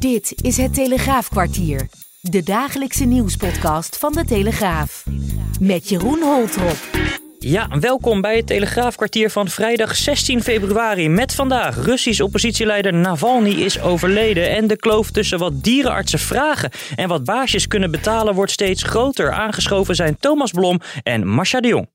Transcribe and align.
Dit 0.00 0.34
is 0.42 0.56
het 0.56 0.74
Telegraafkwartier. 0.74 1.88
De 2.20 2.42
dagelijkse 2.42 3.04
nieuwspodcast 3.04 3.98
van 3.98 4.12
de 4.12 4.24
Telegraaf. 4.24 5.04
Met 5.60 5.88
Jeroen 5.88 6.22
Holtrop. 6.22 6.76
Ja, 7.38 7.68
welkom 7.80 8.20
bij 8.20 8.36
het 8.36 8.46
Telegraafkwartier 8.46 9.30
van 9.30 9.48
vrijdag 9.48 9.96
16 9.96 10.42
februari. 10.42 11.08
Met 11.08 11.34
vandaag 11.34 11.84
Russisch 11.84 12.20
oppositieleider 12.20 12.94
Navalny 12.94 13.50
is 13.50 13.80
overleden. 13.80 14.50
En 14.50 14.66
de 14.66 14.76
kloof 14.76 15.10
tussen 15.10 15.38
wat 15.38 15.64
dierenartsen 15.64 16.18
vragen 16.18 16.70
en 16.96 17.08
wat 17.08 17.24
baasjes 17.24 17.66
kunnen 17.66 17.90
betalen 17.90 18.34
wordt 18.34 18.52
steeds 18.52 18.82
groter. 18.82 19.32
Aangeschoven 19.32 19.94
zijn 19.94 20.16
Thomas 20.20 20.50
Blom 20.50 20.80
en 21.02 21.26
Masha 21.26 21.60
de 21.60 21.68
Jong. 21.68 21.88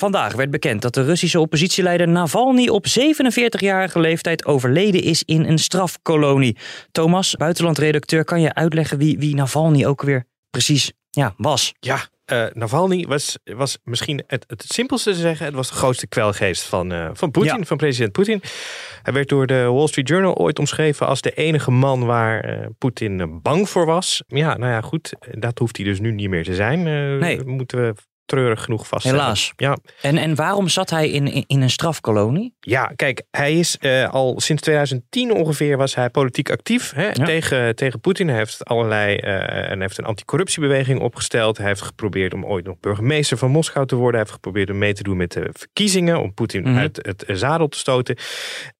Vandaag 0.00 0.34
werd 0.34 0.50
bekend 0.50 0.82
dat 0.82 0.94
de 0.94 1.04
Russische 1.04 1.40
oppositieleider 1.40 2.08
Navalny 2.08 2.68
op 2.68 2.86
47-jarige 2.86 4.00
leeftijd 4.00 4.44
overleden 4.44 5.02
is 5.02 5.22
in 5.24 5.44
een 5.44 5.58
strafkolonie. 5.58 6.56
Thomas, 6.92 7.36
buitenlandredacteur, 7.36 8.24
kan 8.24 8.40
je 8.40 8.54
uitleggen 8.54 8.98
wie, 8.98 9.18
wie 9.18 9.34
Navalny 9.34 9.84
ook 9.84 10.02
weer 10.02 10.24
precies 10.50 10.92
ja, 11.10 11.34
was? 11.36 11.72
Ja, 11.80 12.00
uh, 12.32 12.44
Navalny 12.52 13.06
was, 13.08 13.38
was 13.44 13.78
misschien 13.84 14.22
het, 14.26 14.44
het 14.48 14.64
simpelste 14.68 15.10
te 15.10 15.18
zeggen. 15.18 15.46
Het 15.46 15.54
was 15.54 15.68
de 15.68 15.74
grootste 15.74 16.06
kwelgeest 16.06 16.62
van, 16.62 16.92
uh, 16.92 17.10
van 17.12 17.30
Poetin, 17.30 17.58
ja. 17.58 17.64
van 17.64 17.76
president 17.76 18.12
Poetin. 18.12 18.42
Hij 19.02 19.12
werd 19.12 19.28
door 19.28 19.46
de 19.46 19.62
Wall 19.62 19.86
Street 19.86 20.08
Journal 20.08 20.34
ooit 20.34 20.58
omschreven 20.58 21.06
als 21.06 21.20
de 21.20 21.32
enige 21.32 21.70
man 21.70 22.04
waar 22.04 22.50
uh, 22.50 22.66
Poetin 22.78 23.40
bang 23.42 23.68
voor 23.68 23.86
was. 23.86 24.22
Ja, 24.26 24.56
nou 24.56 24.72
ja, 24.72 24.80
goed. 24.80 25.12
Dat 25.30 25.58
hoeft 25.58 25.76
hij 25.76 25.86
dus 25.86 26.00
nu 26.00 26.12
niet 26.12 26.28
meer 26.28 26.44
te 26.44 26.54
zijn. 26.54 26.82
nee. 27.18 27.44
Moeten 27.44 27.86
we 27.86 27.94
treurig 28.30 28.64
genoeg 28.64 28.86
vast. 28.86 29.04
Helaas. 29.04 29.52
Ja. 29.56 29.76
En, 30.02 30.16
en 30.16 30.34
waarom 30.34 30.68
zat 30.68 30.90
hij 30.90 31.10
in, 31.10 31.46
in 31.46 31.62
een 31.62 31.70
strafkolonie? 31.70 32.54
Ja, 32.60 32.92
kijk, 32.96 33.22
hij 33.30 33.58
is 33.58 33.76
uh, 33.80 34.08
al 34.08 34.40
sinds 34.40 34.62
2010 34.62 35.32
ongeveer 35.32 35.76
was 35.76 35.94
hij 35.94 36.10
politiek 36.10 36.50
actief 36.50 36.92
hè, 36.94 37.06
ja. 37.06 37.24
tegen, 37.24 37.76
tegen 37.76 38.00
Poetin. 38.00 38.28
Hij 38.28 38.36
heeft 38.36 38.64
allerlei 38.64 39.16
uh, 39.16 39.70
en 39.70 39.80
heeft 39.80 39.98
een 39.98 40.04
anticorruptiebeweging 40.04 41.00
opgesteld. 41.00 41.56
Hij 41.56 41.66
heeft 41.66 41.82
geprobeerd 41.82 42.34
om 42.34 42.44
ooit 42.44 42.64
nog 42.64 42.80
burgemeester 42.80 43.38
van 43.38 43.50
Moskou 43.50 43.86
te 43.86 43.94
worden. 43.94 44.12
Hij 44.12 44.20
heeft 44.20 44.32
geprobeerd 44.32 44.70
om 44.70 44.78
mee 44.78 44.92
te 44.92 45.02
doen 45.02 45.16
met 45.16 45.32
de 45.32 45.50
verkiezingen 45.52 46.20
om 46.20 46.34
Poetin 46.34 46.60
mm 46.60 46.66
-hmm. 46.66 46.78
uit 46.78 46.98
het 47.02 47.24
zadel 47.26 47.68
te 47.68 47.78
stoten. 47.78 48.16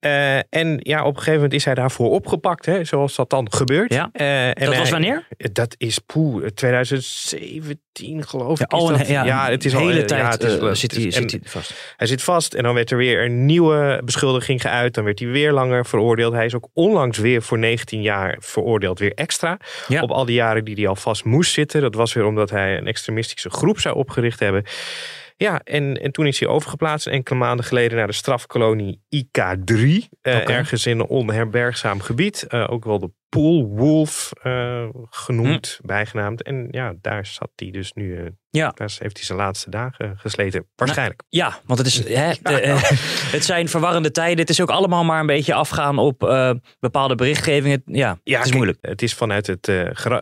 Uh, 0.00 0.36
en 0.36 0.78
ja, 0.78 1.00
op 1.00 1.08
een 1.08 1.16
gegeven 1.16 1.34
moment 1.34 1.52
is 1.52 1.64
hij 1.64 1.74
daarvoor 1.74 2.10
opgepakt, 2.10 2.66
hè, 2.66 2.84
zoals 2.84 3.16
dat 3.16 3.30
dan 3.30 3.52
gebeurt. 3.52 3.92
Ja. 3.92 4.10
en 4.12 4.66
dat 4.66 4.76
was 4.76 4.90
wanneer? 4.90 5.26
Dat 5.52 5.74
is 5.78 5.98
poeh, 5.98 6.46
2017 6.46 7.89
geloof 8.00 8.60
ik. 8.60 8.72
Ja, 8.72 8.78
dat, 8.78 9.06
ja, 9.06 9.24
ja, 9.24 9.50
het 9.50 9.64
is 9.64 9.72
hele 9.72 10.00
al, 10.00 10.06
tijd 10.06 10.20
ja, 10.20 10.30
het 10.30 10.42
is, 10.42 10.56
uh, 10.56 10.72
zit, 10.72 10.92
hij, 10.92 11.10
zit 11.10 11.30
hij 11.30 11.40
vast. 11.44 11.94
Hij 11.96 12.06
zit 12.06 12.22
vast 12.22 12.54
en 12.54 12.62
dan 12.62 12.74
werd 12.74 12.90
er 12.90 12.96
weer 12.96 13.24
een 13.24 13.46
nieuwe 13.46 14.00
beschuldiging 14.04 14.60
geuit. 14.60 14.94
Dan 14.94 15.04
werd 15.04 15.18
hij 15.18 15.28
weer 15.28 15.52
langer 15.52 15.86
veroordeeld. 15.86 16.32
Hij 16.32 16.44
is 16.44 16.54
ook 16.54 16.68
onlangs 16.72 17.18
weer 17.18 17.42
voor 17.42 17.58
19 17.58 18.02
jaar 18.02 18.36
veroordeeld, 18.40 18.98
weer 18.98 19.14
extra. 19.14 19.58
Ja. 19.88 20.02
Op 20.02 20.10
al 20.10 20.24
die 20.24 20.34
jaren 20.34 20.64
die 20.64 20.74
hij 20.74 20.88
al 20.88 20.96
vast 20.96 21.24
moest 21.24 21.52
zitten. 21.52 21.80
Dat 21.80 21.94
was 21.94 22.12
weer 22.12 22.24
omdat 22.24 22.50
hij 22.50 22.76
een 22.76 22.86
extremistische 22.86 23.50
groep 23.50 23.80
zou 23.80 23.96
opgericht 23.96 24.40
hebben. 24.40 24.64
Ja, 25.36 25.60
en, 25.64 25.94
en 25.94 26.12
toen 26.12 26.26
is 26.26 26.40
hij 26.40 26.48
overgeplaatst 26.48 27.06
enkele 27.06 27.38
maanden 27.38 27.64
geleden 27.64 27.98
naar 27.98 28.06
de 28.06 28.12
strafkolonie 28.12 29.00
IK3. 29.16 29.80
Uh, 29.80 30.00
okay. 30.22 30.42
Ergens 30.44 30.86
in 30.86 30.98
een 30.98 31.06
onherbergzaam 31.06 32.00
gebied. 32.00 32.46
Uh, 32.48 32.66
ook 32.70 32.84
wel 32.84 32.98
de 32.98 33.10
Poolwolf 33.30 34.32
uh, 34.42 34.88
genoemd, 35.10 35.78
hm. 35.80 35.86
bijgenaamd. 35.86 36.42
En 36.42 36.68
ja, 36.70 36.94
daar 37.00 37.26
zat 37.26 37.50
hij 37.56 37.70
dus 37.70 37.92
nu. 37.92 38.16
Uh, 38.16 38.26
ja. 38.50 38.72
Daar 38.74 38.90
heeft 38.98 39.16
hij 39.16 39.26
zijn 39.26 39.38
laatste 39.38 39.70
dagen 39.70 40.18
gesleten. 40.18 40.66
Waarschijnlijk. 40.76 41.22
Nou, 41.30 41.50
ja, 41.50 41.58
want 41.66 41.78
het, 41.78 41.88
is, 41.88 41.96
hè, 42.18 42.32
de, 42.42 42.66
uh, 42.66 42.82
het 43.36 43.44
zijn 43.44 43.68
verwarrende 43.68 44.10
tijden. 44.10 44.38
Het 44.38 44.48
is 44.48 44.60
ook 44.60 44.70
allemaal 44.70 45.04
maar 45.04 45.20
een 45.20 45.26
beetje 45.26 45.54
afgaan 45.54 45.98
op 45.98 46.18
bepaalde 46.80 47.14
berichtgevingen. 47.14 47.82
Ja, 47.86 48.18
ja 48.24 48.38
het 48.38 48.46
is 48.46 48.52
moeilijk. 48.52 48.78
Het 48.80 49.02
is 49.02 49.14
vanuit 49.14 49.46
het 49.46 49.70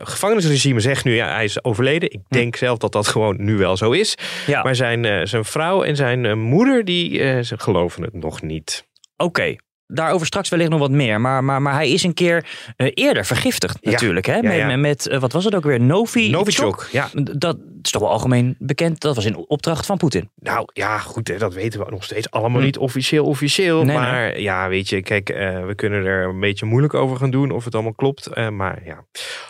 gevangenisregime 0.03 0.79
zegt 0.79 1.03
nu, 1.03 1.15
ja, 1.15 1.33
hij 1.33 1.43
is 1.43 1.63
overleden. 1.63 2.11
Ik 2.11 2.21
denk 2.27 2.53
hm. 2.53 2.59
zelf 2.65 2.77
dat 2.77 2.91
dat 2.91 3.07
gewoon 3.07 3.43
nu 3.43 3.57
wel 3.57 3.77
zo 3.77 3.91
is. 3.91 4.17
Ja. 4.47 4.63
Maar 4.63 4.75
zijn, 4.75 5.27
zijn 5.27 5.45
vrouw 5.45 5.83
en 5.83 5.95
zijn 5.95 6.39
moeder, 6.39 6.85
die 6.85 7.43
ze 7.43 7.59
geloven 7.59 8.03
het 8.03 8.13
nog 8.13 8.41
niet. 8.41 8.87
Oké, 9.15 9.23
okay. 9.23 9.59
Daarover 9.91 10.27
straks 10.27 10.49
wellicht 10.49 10.69
nog 10.69 10.79
wat 10.79 10.91
meer. 10.91 11.21
Maar, 11.21 11.43
maar, 11.43 11.61
maar 11.61 11.73
hij 11.73 11.89
is 11.89 12.03
een 12.03 12.13
keer 12.13 12.45
uh, 12.77 12.91
eerder 12.93 13.25
vergiftigd 13.25 13.85
natuurlijk. 13.85 14.25
Ja, 14.25 14.33
hè? 14.33 14.55
Ja, 14.55 14.65
met, 14.65 14.79
met 14.79 15.07
uh, 15.07 15.19
wat 15.19 15.31
was 15.31 15.45
het 15.45 15.55
ook 15.55 15.63
weer? 15.63 15.81
Novi 15.81 16.29
Novichok. 16.29 16.87
Ja. 16.91 17.09
Dat 17.13 17.57
is 17.81 17.91
toch 17.91 18.01
wel 18.01 18.11
algemeen 18.11 18.55
bekend. 18.59 19.01
Dat 19.01 19.15
was 19.15 19.25
in 19.25 19.37
opdracht 19.37 19.85
van 19.85 19.97
Poetin. 19.97 20.29
Nou 20.35 20.67
ja, 20.73 20.97
goed. 20.97 21.27
Hè, 21.27 21.37
dat 21.37 21.53
weten 21.53 21.79
we 21.79 21.91
nog 21.91 22.03
steeds 22.03 22.31
allemaal 22.31 22.59
hm. 22.59 22.65
niet 22.65 22.77
officieel 22.77 23.25
officieel. 23.25 23.83
Nee, 23.83 23.97
maar 23.97 24.31
nee. 24.31 24.41
ja, 24.41 24.69
weet 24.69 24.89
je. 24.89 25.01
Kijk, 25.01 25.29
uh, 25.29 25.65
we 25.65 25.75
kunnen 25.75 26.05
er 26.05 26.27
een 26.27 26.39
beetje 26.39 26.65
moeilijk 26.65 26.93
over 26.93 27.17
gaan 27.17 27.31
doen. 27.31 27.51
Of 27.51 27.65
het 27.65 27.73
allemaal 27.73 27.93
klopt. 27.93 28.49
maar 28.51 28.81
ja, 28.85 29.05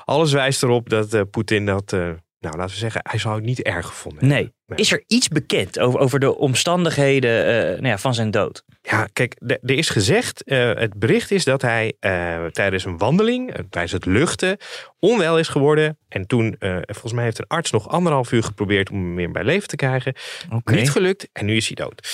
alles 0.05 0.31
wijst 0.31 0.63
erop 0.63 0.89
dat 0.89 1.29
Poetin 1.31 1.65
dat... 1.65 1.95
nou, 2.39 2.57
laten 2.57 2.73
we 2.73 2.79
zeggen, 2.79 3.01
hij 3.03 3.19
zou 3.19 3.35
het 3.35 3.43
niet 3.43 3.61
erg 3.61 3.85
gevonden 3.85 4.27
nee. 4.27 4.33
hebben. 4.33 4.53
Nee. 4.65 4.79
Is 4.79 4.91
er 4.91 5.03
iets 5.07 5.27
bekend 5.27 5.79
over, 5.79 5.99
over 5.99 6.19
de 6.19 6.35
omstandigheden 6.35 7.47
uh, 7.47 7.71
nou 7.71 7.87
ja, 7.87 7.97
van 7.97 8.13
zijn 8.13 8.31
dood? 8.31 8.63
Ja, 8.81 9.07
kijk, 9.13 9.35
er 9.45 9.59
is 9.77 9.89
gezegd, 9.89 10.41
uh, 10.45 10.73
het 10.73 10.93
bericht 10.99 11.31
is 11.31 11.43
dat 11.43 11.61
hij 11.61 11.93
uh, 11.99 12.45
tijdens 12.45 12.85
een 12.85 12.97
wandeling, 12.97 13.53
tijdens 13.69 13.91
het 13.91 14.05
luchten, 14.05 14.57
onwel 14.99 15.39
is 15.39 15.47
geworden. 15.47 15.97
En 16.07 16.27
toen, 16.27 16.55
volgens 16.85 17.13
mij 17.13 17.23
heeft 17.23 17.39
een 17.39 17.47
arts 17.47 17.71
nog 17.71 17.89
anderhalf 17.89 18.31
uur 18.31 18.43
geprobeerd 18.43 18.89
om 18.89 18.97
hem 18.97 19.15
weer 19.15 19.31
bij 19.31 19.43
leven 19.43 19.67
te 19.67 19.75
krijgen. 19.75 20.13
Okay. 20.53 20.75
Niet 20.75 20.91
gelukt 20.91 21.29
en 21.33 21.45
nu 21.45 21.55
is 21.55 21.67
hij 21.67 21.75
dood. 21.75 22.07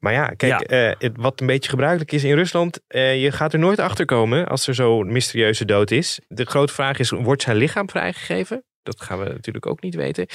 Maar 0.00 0.12
ja, 0.12 0.26
kijk, 0.26 0.70
ja. 0.70 0.94
Het, 0.98 1.12
wat 1.16 1.40
een 1.40 1.46
beetje 1.46 1.70
gebruikelijk 1.70 2.12
is 2.12 2.24
in 2.24 2.34
Rusland, 2.34 2.80
je 2.88 3.28
gaat 3.32 3.52
er 3.52 3.58
nooit 3.58 3.78
achter 3.78 4.04
komen 4.04 4.48
als 4.48 4.66
er 4.66 4.74
zo'n 4.74 5.12
mysterieuze 5.12 5.64
dood 5.64 5.90
is. 5.90 6.20
De 6.28 6.44
grote 6.44 6.72
vraag 6.72 6.98
is, 6.98 7.10
wordt 7.10 7.42
zijn 7.42 7.56
lichaam 7.56 7.90
vrijgegeven? 7.90 8.64
Dat 8.84 9.00
gaan 9.00 9.18
we 9.18 9.24
natuurlijk 9.24 9.66
ook 9.66 9.82
niet 9.82 9.94
weten 9.94 10.26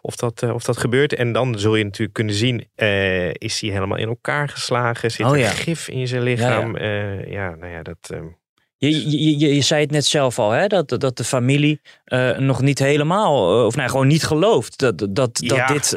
of 0.00 0.16
dat, 0.16 0.42
uh, 0.42 0.54
of 0.54 0.64
dat 0.64 0.76
gebeurt. 0.76 1.14
En 1.14 1.32
dan 1.32 1.58
zul 1.58 1.76
je 1.76 1.84
natuurlijk 1.84 2.14
kunnen 2.14 2.34
zien, 2.34 2.68
uh, 2.76 3.28
is 3.28 3.60
hij 3.60 3.70
helemaal 3.70 3.98
in 3.98 4.08
elkaar 4.08 4.48
geslagen? 4.48 5.10
Zit 5.10 5.26
oh, 5.26 5.36
ja. 5.36 5.44
er 5.44 5.50
gif 5.50 5.88
in 5.88 6.08
zijn 6.08 6.22
lichaam? 6.22 6.76
Ja, 6.76 6.84
ja. 6.84 7.18
Uh, 7.18 7.32
ja 7.32 7.54
nou 7.54 7.72
ja, 7.72 7.82
dat... 7.82 8.10
Je, 8.84 9.10
je, 9.10 9.38
je, 9.38 9.54
je, 9.54 9.60
zei 9.60 9.80
het 9.80 9.90
net 9.90 10.06
zelf 10.06 10.38
al, 10.38 10.50
hè? 10.50 10.66
Dat, 10.66 10.88
dat 10.88 11.16
de 11.16 11.24
familie 11.24 11.80
uh, 12.06 12.38
nog 12.38 12.62
niet 12.62 12.78
helemaal, 12.78 13.66
of 13.66 13.76
nou 13.76 13.90
gewoon 13.90 14.06
niet 14.06 14.24
gelooft 14.24 14.78
dat, 14.78 14.98
dat, 14.98 15.10
dat, 15.14 15.40
ja. 15.44 15.66
dit, 15.66 15.96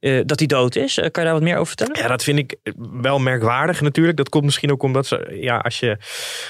uh, 0.00 0.20
dat 0.24 0.38
hij 0.38 0.46
dood 0.46 0.76
is. 0.76 0.94
kan 0.94 1.04
je 1.04 1.10
daar 1.22 1.32
wat 1.32 1.42
meer 1.42 1.54
over 1.54 1.66
vertellen? 1.66 1.98
Ja, 1.98 2.08
dat 2.08 2.24
vind 2.24 2.38
ik 2.38 2.56
wel 3.00 3.18
merkwaardig 3.18 3.80
natuurlijk. 3.80 4.16
Dat 4.16 4.28
komt 4.28 4.44
misschien 4.44 4.72
ook 4.72 4.82
omdat 4.82 5.06
ze, 5.06 5.36
ja, 5.40 5.56
als 5.56 5.80
je 5.80 5.96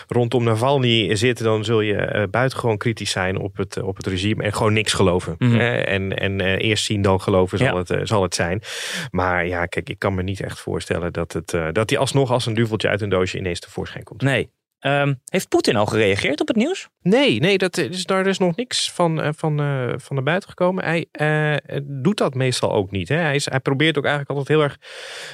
rondom 0.08 0.44
Navalny 0.44 1.16
zit, 1.16 1.42
dan 1.42 1.64
zul 1.64 1.80
je 1.80 2.28
buitengewoon 2.30 2.76
kritisch 2.76 3.10
zijn 3.10 3.38
op 3.38 3.56
het, 3.56 3.82
op 3.82 3.96
het 3.96 4.06
regime 4.06 4.42
en 4.42 4.52
gewoon 4.52 4.72
niks 4.72 4.92
geloven. 4.92 5.34
Mm 5.38 5.50
-hmm. 5.50 5.60
en 5.60 6.18
en 6.18 6.40
eerst 6.40 6.84
zien 6.84 7.02
dan 7.02 7.20
geloven 7.20 7.58
zal, 7.58 7.66
ja. 7.66 7.96
het, 7.96 8.08
zal 8.08 8.22
het 8.22 8.34
zijn. 8.34 8.62
Maar 9.10 9.46
ja, 9.46 9.66
kijk, 9.66 9.88
ik 9.88 9.98
kan 9.98 10.14
me 10.14 10.22
niet 10.22 10.40
echt 10.40 10.60
voorstellen 10.60 11.12
dat, 11.12 11.32
het, 11.32 11.56
dat 11.72 11.90
hij 11.90 11.98
alsnog 11.98 12.30
als 12.30 12.46
een 12.46 12.54
duveltje 12.54 12.88
uit 12.88 13.00
een 13.00 13.08
doosje 13.08 13.38
ineens 13.38 13.60
tevoorschijn 13.60 14.04
komt. 14.04 14.22
Nee, 14.22 14.50
Um, 14.86 15.20
heeft 15.24 15.48
Poetin 15.48 15.76
al 15.76 15.86
gereageerd 15.86 16.40
op 16.40 16.48
het 16.48 16.56
nieuws? 16.56 16.88
Nee, 17.02 17.40
nee 17.40 17.58
dat 17.58 17.76
is, 17.78 18.04
daar 18.04 18.26
is 18.26 18.38
nog 18.38 18.56
niks 18.56 18.92
van, 18.92 19.20
uh, 19.20 19.28
van, 19.36 19.60
uh, 19.60 19.92
van 19.96 20.16
naar 20.16 20.24
buiten 20.24 20.48
gekomen. 20.48 20.84
Hij 20.84 21.06
uh, 21.20 21.80
doet 21.82 22.16
dat 22.16 22.34
meestal 22.34 22.72
ook 22.72 22.90
niet. 22.90 23.08
Hè? 23.08 23.16
Hij, 23.16 23.34
is, 23.34 23.50
hij 23.50 23.60
probeert 23.60 23.98
ook 23.98 24.04
eigenlijk 24.04 24.38
altijd 24.38 24.58
heel 24.58 24.66
erg 24.66 24.78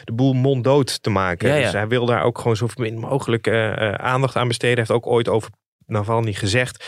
de 0.04 0.12
boel 0.12 0.32
monddood 0.32 1.02
te 1.02 1.10
maken. 1.10 1.48
Ja, 1.48 1.54
ja. 1.54 1.62
Dus 1.62 1.72
hij 1.72 1.88
wil 1.88 2.06
daar 2.06 2.22
ook 2.22 2.38
gewoon 2.38 2.56
zo 2.56 2.68
min 2.76 2.98
mogelijk 2.98 3.48
aandacht 3.96 4.36
aan 4.36 4.48
besteden. 4.48 4.76
Hij 4.76 4.86
heeft 4.86 5.04
ook 5.04 5.12
ooit 5.12 5.28
over 5.28 5.50
Navalny 5.92 6.32
gezegd. 6.32 6.84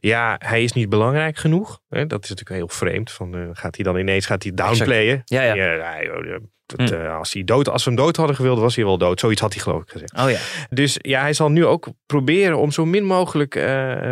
Ja, 0.00 0.36
hij 0.38 0.62
is 0.62 0.72
niet 0.72 0.88
belangrijk 0.88 1.36
genoeg. 1.36 1.80
Hè? 1.88 2.06
Dat 2.06 2.22
is 2.22 2.28
natuurlijk 2.28 2.58
heel 2.58 2.68
vreemd. 2.68 3.10
Van, 3.10 3.50
gaat 3.52 3.74
hij 3.74 3.84
dan 3.84 3.96
ineens 3.96 4.26
gaat 4.26 4.42
hij 4.42 4.52
downplayen? 4.54 5.22
Ja, 5.24 5.42
ja. 5.42 5.54
ja 5.54 6.40
dat, 6.76 6.88
hm. 6.88 6.94
uh, 6.94 7.16
als, 7.16 7.32
hij 7.32 7.44
dood, 7.44 7.68
als 7.68 7.84
we 7.84 7.90
hem 7.90 7.98
dood 7.98 8.16
hadden 8.16 8.36
gewild, 8.36 8.58
was 8.58 8.76
hij 8.76 8.84
wel 8.84 8.98
dood. 8.98 9.20
Zoiets 9.20 9.40
had 9.40 9.52
hij 9.52 9.62
geloof 9.62 9.82
ik 9.82 9.90
gezegd. 9.90 10.18
Oh 10.18 10.30
ja. 10.30 10.38
Dus 10.70 10.96
ja, 11.00 11.20
hij 11.20 11.32
zal 11.32 11.50
nu 11.50 11.66
ook 11.66 11.88
proberen 12.06 12.58
om 12.58 12.70
zo 12.70 12.84
min 12.84 13.04
mogelijk 13.04 13.54
uh, 13.54 13.62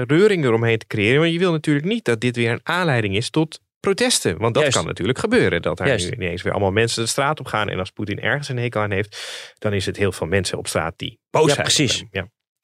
reuring 0.03 0.45
eromheen 0.45 0.79
te 0.79 0.87
creëren. 0.87 1.21
Want 1.21 1.33
je 1.33 1.39
wil 1.39 1.53
natuurlijk 1.53 1.87
niet 1.87 2.05
dat 2.05 2.21
dit 2.21 2.37
weer 2.37 2.51
een 2.51 2.61
aanleiding 2.63 3.17
is 3.17 3.31
tot 3.31 3.61
protesten. 3.81 4.39
Want 4.39 4.55
dat 4.55 4.63
Juist. 4.63 4.79
kan 4.79 4.87
natuurlijk 4.87 5.19
gebeuren. 5.19 5.63
Dat 5.63 5.81
er 5.81 5.87
Juist. 5.87 6.11
nu 6.11 6.25
ineens 6.25 6.43
weer 6.43 6.53
allemaal 6.53 6.73
mensen 6.73 7.03
de 7.03 7.09
straat 7.09 7.41
op 7.41 7.47
gaan. 7.47 7.69
En 7.69 7.79
als 7.79 7.91
Poetin 7.91 8.21
ergens 8.21 8.49
een 8.49 8.59
hekel 8.59 8.81
aan 8.81 8.91
heeft, 8.91 9.17
dan 9.59 9.73
is 9.73 9.87
het 9.87 9.97
heel 9.97 10.13
veel 10.13 10.27
mensen 10.27 10.59
op 10.59 10.67
straat 10.67 10.95
die 10.97 11.19
boos 11.31 11.45
zijn. 11.45 11.57
Ja, 11.57 11.63
precies. 11.63 12.05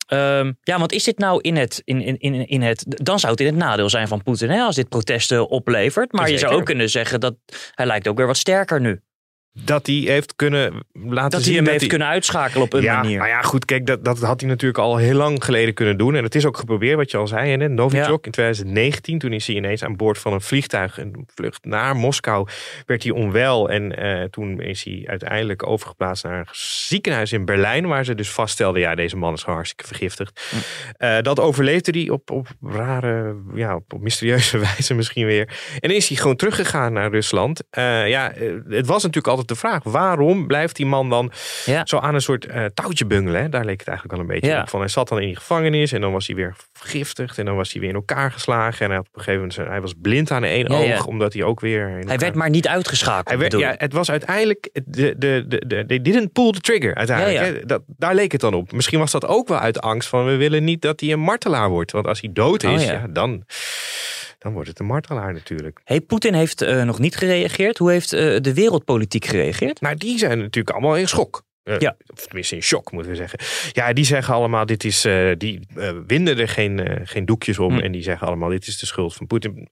Ja. 0.06 0.38
Um, 0.38 0.58
ja, 0.62 0.78
want 0.78 0.92
is 0.92 1.04
dit 1.04 1.18
nou 1.18 1.40
in 1.40 1.56
het, 1.56 1.82
in, 1.84 2.18
in, 2.18 2.48
in 2.48 2.62
het. 2.62 2.84
Dan 2.86 3.18
zou 3.18 3.32
het 3.32 3.40
in 3.40 3.46
het 3.46 3.56
nadeel 3.56 3.90
zijn 3.90 4.08
van 4.08 4.22
Poetin 4.22 4.50
hè, 4.50 4.60
als 4.60 4.76
dit 4.76 4.88
protesten 4.88 5.48
oplevert. 5.48 6.12
Maar 6.12 6.26
Zeker. 6.26 6.40
je 6.40 6.46
zou 6.46 6.60
ook 6.60 6.66
kunnen 6.66 6.90
zeggen 6.90 7.20
dat 7.20 7.34
hij 7.74 7.86
lijkt 7.86 8.08
ook 8.08 8.16
weer 8.16 8.26
wat 8.26 8.36
sterker 8.36 8.80
nu. 8.80 9.00
Dat 9.52 9.86
hij 9.86 9.94
heeft 9.94 10.36
kunnen 10.36 10.84
laten 10.92 11.30
Dat 11.30 11.42
zien 11.42 11.48
hij 11.52 11.62
hem 11.62 11.66
heeft 11.66 11.80
hij- 11.80 11.88
kunnen 11.88 12.08
uitschakelen 12.08 12.62
op 12.64 12.72
een 12.72 12.82
ja, 12.82 12.96
manier. 12.96 13.18
Nou 13.18 13.28
ja, 13.28 13.42
goed, 13.42 13.64
kijk, 13.64 13.86
dat, 13.86 14.04
dat 14.04 14.18
had 14.20 14.40
hij 14.40 14.50
natuurlijk 14.50 14.78
al 14.78 14.96
heel 14.96 15.14
lang 15.16 15.44
geleden 15.44 15.74
kunnen 15.74 15.96
doen. 15.96 16.14
En 16.14 16.22
het 16.22 16.34
is 16.34 16.46
ook 16.46 16.56
geprobeerd, 16.56 16.96
wat 16.96 17.10
je 17.10 17.16
al 17.16 17.26
zei, 17.26 17.50
hè. 17.50 17.68
Novichok 17.68 18.24
in 18.26 18.30
2019. 18.32 19.18
Toen 19.18 19.32
is 19.32 19.46
hij 19.46 19.56
ineens 19.56 19.84
aan 19.84 19.96
boord 19.96 20.18
van 20.18 20.32
een 20.32 20.40
vliegtuig, 20.40 20.98
een 20.98 21.26
vlucht 21.34 21.64
naar 21.64 21.96
Moskou, 21.96 22.48
werd 22.86 23.02
hij 23.02 23.12
onwel. 23.12 23.70
En 23.70 23.96
eh, 23.96 24.24
toen 24.24 24.60
is 24.60 24.84
hij 24.84 25.02
uiteindelijk 25.06 25.66
overgeplaatst 25.66 26.24
naar 26.24 26.38
een 26.38 26.46
ziekenhuis 26.88 27.32
in 27.32 27.44
Berlijn, 27.44 27.86
waar 27.86 28.04
ze 28.04 28.14
dus 28.14 28.30
vaststelden, 28.30 28.80
ja, 28.80 28.94
deze 28.94 29.16
man 29.16 29.32
is 29.32 29.40
gewoon 29.40 29.54
hartstikke 29.54 29.86
vergiftigd. 29.86 30.42
Eh, 30.96 31.18
dat 31.20 31.40
overleefde 31.40 31.98
hij 31.98 32.08
op, 32.10 32.30
op 32.30 32.48
rare, 32.62 33.36
ja, 33.54 33.74
op, 33.76 33.92
op 33.92 34.00
mysterieuze 34.00 34.58
wijze 34.68 34.94
misschien 34.94 35.26
weer. 35.26 35.48
En 35.80 35.90
is 35.90 36.08
hij 36.08 36.16
gewoon 36.16 36.36
teruggegaan 36.36 36.92
naar 36.92 37.10
Rusland. 37.10 37.62
Eh, 37.70 38.08
ja, 38.08 38.32
het 38.68 38.86
was 38.86 39.02
natuurlijk 39.02 39.26
altijd 39.26 39.40
de 39.48 39.54
vraag, 39.54 39.82
waarom 39.82 40.46
blijft 40.46 40.76
die 40.76 40.86
man 40.86 41.10
dan 41.10 41.32
Ja. 41.64 41.80
zo 41.84 41.98
aan 41.98 42.14
een 42.14 42.20
soort 42.20 42.46
eh, 42.46 42.64
touwtje 42.74 43.06
bungelen. 43.06 43.40
Hè? 43.42 43.48
Daar 43.48 43.64
leek 43.64 43.78
het 43.78 43.88
eigenlijk 43.88 44.18
wel 44.18 44.26
een 44.28 44.34
beetje 44.40 44.50
Ja. 44.54 44.60
op. 44.62 44.68
Van, 44.68 44.80
hij 44.80 44.88
zat 44.88 45.08
dan 45.08 45.20
in 45.20 45.26
die 45.26 45.36
gevangenis 45.36 45.92
en 45.92 46.00
dan 46.00 46.12
was 46.12 46.26
hij 46.26 46.36
weer 46.36 46.56
vergiftigd. 46.72 47.38
En 47.38 47.44
dan 47.44 47.56
was 47.56 47.72
hij 47.72 47.80
weer 47.80 47.90
in 47.90 47.96
elkaar 47.96 48.32
geslagen. 48.32 48.80
En 48.80 48.86
hij, 48.86 48.96
had 48.96 49.06
op 49.08 49.16
een 49.16 49.22
gegeven 49.22 49.48
moment, 49.48 49.68
hij 49.70 49.80
was 49.80 49.92
blind 50.02 50.30
aan 50.30 50.44
één 50.44 50.68
oog. 50.68 51.06
Omdat 51.06 51.32
hij 51.32 51.42
ook 51.42 51.60
weer... 51.60 51.88
Hij 51.88 51.98
elkaar- 52.00 52.18
werd 52.18 52.34
maar 52.34 52.50
niet 52.50 52.68
uitgeschakeld. 52.68 53.28
hij 53.28 53.38
werd, 53.38 53.52
ja, 53.52 53.74
het 53.78 53.92
was 53.92 54.10
uiteindelijk... 54.10 54.68
De, 54.84 55.14
de, 55.18 55.44
de, 55.48 55.66
de, 55.66 55.84
they 55.86 56.00
didn't 56.02 56.32
pull 56.32 56.50
the 56.50 56.60
trigger 56.60 56.94
uiteindelijk. 56.94 57.38
Hè? 57.60 57.66
Dat, 57.66 57.82
daar 57.86 58.14
leek 58.14 58.32
het 58.32 58.40
dan 58.40 58.54
op. 58.54 58.72
Misschien 58.72 58.98
was 58.98 59.10
dat 59.10 59.26
ook 59.26 59.48
wel 59.48 59.58
uit 59.58 59.80
angst 59.80 60.08
van... 60.08 60.24
we 60.24 60.36
willen 60.36 60.64
niet 60.64 60.82
dat 60.82 61.00
hij 61.00 61.12
een 61.12 61.20
martelaar 61.20 61.68
wordt. 61.68 61.92
Want 61.92 62.06
als 62.06 62.20
hij 62.20 62.30
dood 62.32 62.62
is, 62.62 62.70
Oh, 62.80 62.86
ja. 62.86 62.92
ja, 62.92 63.06
dan, 63.10 63.44
dan 64.42 64.52
wordt 64.52 64.68
het 64.68 64.78
een 64.78 64.86
martelaar 64.86 65.32
natuurlijk. 65.32 65.80
Hey, 65.84 66.00
Poetin 66.00 66.34
heeft 66.34 66.62
eh, 66.62 66.82
nog 66.82 66.98
niet 66.98 67.16
gereageerd. 67.16 67.78
Hoe 67.78 67.90
heeft 67.90 68.12
eh, 68.12 68.40
de 68.40 68.54
wereldpolitiek 68.54 69.24
gereageerd? 69.24 69.80
Nou, 69.80 69.96
die 69.96 70.18
zijn 70.18 70.38
natuurlijk 70.38 70.70
allemaal 70.76 70.96
in 70.96 71.08
schok. 71.08 71.42
Eh, 71.62 71.78
Ja. 71.78 71.96
Of 72.12 72.26
tenminste 72.26 72.54
in 72.54 72.62
shock, 72.62 72.92
moeten 72.92 73.10
we 73.10 73.16
zeggen. 73.16 73.38
Ja, 73.72 73.92
die 73.92 74.04
zeggen 74.04 74.34
allemaal, 74.34 74.66
dit 74.66 74.84
is, 74.84 75.06
die 75.38 75.66
winden 76.06 76.38
er 76.38 76.48
geen, 76.48 77.00
geen 77.04 77.24
doekjes 77.24 77.58
om. 77.58 77.72
Hm. 77.72 77.80
En 77.84 77.92
die 77.92 78.02
zeggen 78.02 78.26
allemaal, 78.26 78.48
dit 78.48 78.66
is 78.66 78.78
de 78.78 78.86
schuld 78.86 79.14
van 79.14 79.26
Poetin. 79.26 79.68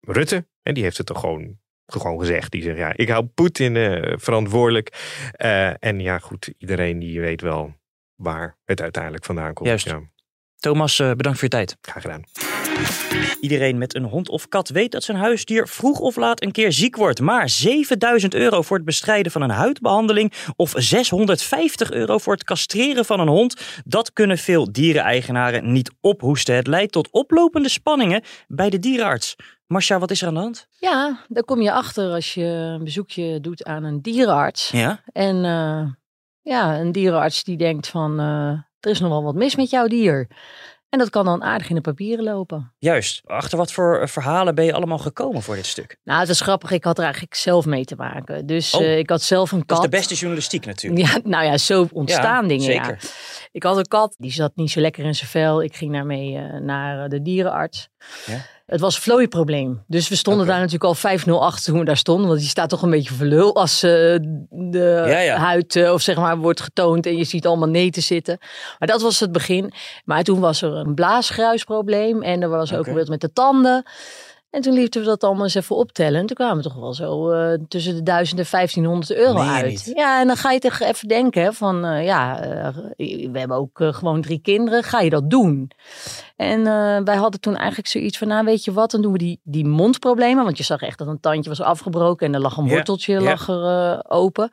Rutte, 0.00 0.46
en 0.62 0.74
die 0.74 0.82
heeft 0.82 0.96
het 0.96 1.06
toch 1.06 1.20
gewoon, 1.20 1.58
gewoon 1.86 2.18
gezegd. 2.18 2.50
Die 2.52 2.62
zegt, 2.62 2.78
ja, 2.78 2.92
ik 2.96 3.08
hou 3.08 3.24
Poetin 3.24 3.74
verantwoordelijk. 4.20 4.92
En 5.78 6.00
ja, 6.00 6.18
goed, 6.18 6.52
iedereen 6.58 6.98
die 6.98 7.20
weet 7.20 7.40
wel 7.40 7.74
waar 8.14 8.56
het 8.64 8.80
uiteindelijk 8.80 9.24
vandaan 9.24 9.52
komt. 9.52 9.68
Juist. 9.68 9.86
Ja, 9.86 10.00
Thomas, 10.56 10.96
bedankt 10.96 11.38
voor 11.38 11.48
je 11.48 11.56
tijd. 11.56 11.76
graag 11.80 12.02
gedaan. 12.02 12.24
Iedereen 13.40 13.78
met 13.78 13.94
een 13.94 14.04
hond 14.04 14.28
of 14.28 14.48
kat 14.48 14.68
weet 14.68 14.92
dat 14.92 15.02
zijn 15.02 15.16
huisdier 15.16 15.68
vroeg 15.68 15.98
of 15.98 16.16
laat 16.16 16.42
een 16.42 16.52
keer 16.52 16.72
ziek 16.72 16.96
wordt. 16.96 17.20
Maar 17.20 17.48
7000 17.48 18.34
euro 18.34 18.62
voor 18.62 18.76
het 18.76 18.84
bestrijden 18.84 19.32
van 19.32 19.42
een 19.42 19.50
huidbehandeling 19.50 20.32
of 20.56 20.72
650 20.76 21.90
euro 21.90 22.18
voor 22.18 22.32
het 22.32 22.44
castreren 22.44 23.04
van 23.04 23.20
een 23.20 23.28
hond, 23.28 23.60
dat 23.84 24.12
kunnen 24.12 24.38
veel 24.38 24.72
diereneigenaren 24.72 25.72
niet 25.72 25.92
ophoesten. 26.00 26.54
Het 26.54 26.66
leidt 26.66 26.92
tot 26.92 27.10
oplopende 27.10 27.68
spanningen 27.68 28.22
bij 28.48 28.70
de 28.70 28.78
dierenarts. 28.78 29.36
Marcia, 29.66 29.98
wat 29.98 30.10
is 30.10 30.22
er 30.22 30.28
aan 30.28 30.34
de 30.34 30.40
hand? 30.40 30.68
Ja, 30.78 31.24
daar 31.28 31.44
kom 31.44 31.60
je 31.60 31.72
achter 31.72 32.10
als 32.10 32.34
je 32.34 32.44
een 32.44 32.84
bezoekje 32.84 33.40
doet 33.40 33.64
aan 33.64 33.84
een 33.84 34.02
dierenarts. 34.02 34.70
Ja? 34.70 35.00
En 35.12 35.44
eh, 35.44 35.86
ja, 36.42 36.78
een 36.78 36.92
dierenarts 36.92 37.44
die 37.44 37.56
denkt 37.56 37.88
van, 37.88 38.20
eh, 38.20 38.48
er 38.80 38.90
is 38.90 39.00
nog 39.00 39.10
wel 39.10 39.22
wat 39.22 39.34
mis 39.34 39.56
met 39.56 39.70
jouw 39.70 39.86
dier. 39.86 40.28
En 40.94 41.00
dat 41.00 41.10
kan 41.10 41.24
dan 41.24 41.42
aardig 41.42 41.68
in 41.68 41.74
de 41.74 41.80
papieren 41.80 42.24
lopen. 42.24 42.72
Juist. 42.78 43.20
Achter 43.26 43.58
wat 43.58 43.72
voor 43.72 43.98
eh, 44.00 44.06
verhalen 44.06 44.54
ben 44.54 44.64
je 44.64 44.72
allemaal 44.72 44.98
gekomen 44.98 45.42
voor 45.42 45.54
dit 45.54 45.66
stuk? 45.66 45.96
Nou, 46.04 46.20
het 46.20 46.28
is 46.28 46.40
grappig, 46.40 46.70
ik 46.70 46.84
had 46.84 46.98
er 46.98 47.04
eigenlijk 47.04 47.34
zelf 47.34 47.66
mee 47.66 47.84
te 47.84 47.94
maken. 47.96 48.46
Dus 48.46 48.74
Oh. 48.74 48.82
eh, 48.82 48.98
ik 48.98 49.10
had 49.10 49.22
zelf 49.22 49.52
een 49.52 49.58
Dat 49.58 49.66
kat. 49.66 49.76
is 49.78 49.84
de 49.84 49.96
beste 49.96 50.14
journalistiek 50.14 50.66
natuurlijk. 50.66 51.06
Ja, 51.06 51.20
nou 51.24 51.44
ja, 51.44 51.56
zo 51.58 51.88
ontstaan 51.92 52.42
Ja, 52.42 52.48
dingen. 52.48 52.64
zeker. 52.64 52.98
Ja. 53.00 53.08
Ik 53.52 53.62
had 53.62 53.76
een 53.76 53.86
kat, 53.88 54.14
die 54.18 54.32
zat 54.32 54.52
niet 54.54 54.70
zo 54.70 54.80
lekker 54.80 55.04
in 55.04 55.14
zijn 55.14 55.30
vel. 55.30 55.62
Ik 55.62 55.76
ging 55.76 55.92
daarmee 55.92 56.36
eh, 56.36 56.60
naar 56.60 57.08
de 57.08 57.22
dierenarts. 57.22 57.88
Ja. 58.26 58.46
Het 58.66 58.80
was 58.80 58.96
een 58.96 59.02
vlooiprobleem. 59.02 59.84
Dus 59.86 60.08
we 60.08 60.16
stonden 60.16 60.46
daar 60.46 60.58
natuurlijk 60.58 60.84
al 60.84 61.18
5-0 61.18 61.30
achter 61.30 61.64
toen 61.64 61.78
we 61.78 61.84
daar 61.84 61.96
stonden. 61.96 62.26
Want 62.26 62.38
die 62.38 62.48
staat 62.48 62.68
toch 62.68 62.82
een 62.82 62.90
beetje 62.90 63.14
voor 63.14 63.26
lul 63.26 63.54
als 63.54 63.82
eh, 63.82 63.90
de 64.50 65.04
Ja, 65.06 65.18
ja. 65.18 65.36
huid 65.36 65.76
eh, 65.76 65.92
of 65.92 66.02
zeg 66.02 66.16
maar 66.16 66.36
wordt 66.36 66.60
getoond 66.60 67.06
en 67.06 67.16
je 67.16 67.24
ziet 67.24 67.46
allemaal 67.46 67.68
neten 67.68 68.02
zitten. 68.02 68.38
Maar 68.78 68.88
dat 68.88 69.02
was 69.02 69.20
het 69.20 69.32
begin. 69.32 69.72
Maar 70.04 70.22
toen 70.22 70.40
was 70.40 70.62
er 70.62 70.72
een 70.72 70.94
blaasgruisprobleem 70.94 72.22
en 72.22 72.42
er 72.42 72.48
was 72.48 72.74
ook 72.74 72.86
wat 72.86 73.08
met 73.08 73.20
de 73.20 73.32
tanden. 73.32 73.82
En 74.54 74.60
toen 74.60 74.72
lieten 74.72 75.00
we 75.00 75.06
dat 75.06 75.24
allemaal 75.24 75.44
eens 75.44 75.54
even 75.54 75.76
optellen. 75.76 76.20
En 76.20 76.26
toen 76.26 76.36
kwamen 76.36 76.56
we 76.56 76.62
toch 76.62 76.74
wel 76.74 76.94
zo 76.94 77.30
eh, 77.30 77.58
tussen 77.68 77.94
de 77.94 78.02
1000 78.02 78.40
en 78.40 78.46
1500 78.50 79.14
euro 79.14 79.38
uit. 79.38 79.66
niet? 79.66 79.92
Ja, 79.94 80.20
en 80.20 80.26
dan 80.26 80.36
ga 80.36 80.50
je 80.50 80.58
toch 80.58 80.80
even 80.80 81.08
denken 81.08 81.54
van, 81.54 81.84
eh, 81.84 82.04
ja, 82.04 82.40
eh, 82.40 82.76
we 83.32 83.38
hebben 83.38 83.56
ook 83.56 83.70
gewoon 83.74 84.20
drie 84.20 84.38
kinderen. 84.38 84.82
Ga 84.82 85.00
je 85.00 85.10
dat 85.10 85.30
doen? 85.30 85.70
En 86.36 86.64
wij 87.04 87.16
hadden 87.16 87.40
toen 87.40 87.56
eigenlijk 87.56 87.88
zoiets 87.88 88.18
van, 88.18 88.28
nou 88.28 88.44
weet 88.44 88.64
je 88.64 88.72
wat, 88.72 88.90
dan 88.90 89.02
doen 89.02 89.12
we 89.12 89.18
die, 89.18 89.40
die 89.42 89.66
mondproblemen. 89.66 90.44
Want 90.44 90.58
je 90.58 90.64
zag 90.64 90.82
echt 90.82 90.98
dat 90.98 91.08
een 91.08 91.20
tandje 91.20 91.50
was 91.50 91.60
afgebroken 91.60 92.26
en 92.26 92.34
er 92.34 92.40
lag 92.40 92.56
een 92.56 92.68
worteltje 92.68 93.20
lag 93.20 93.48
er, 93.48 94.04
open. 94.08 94.48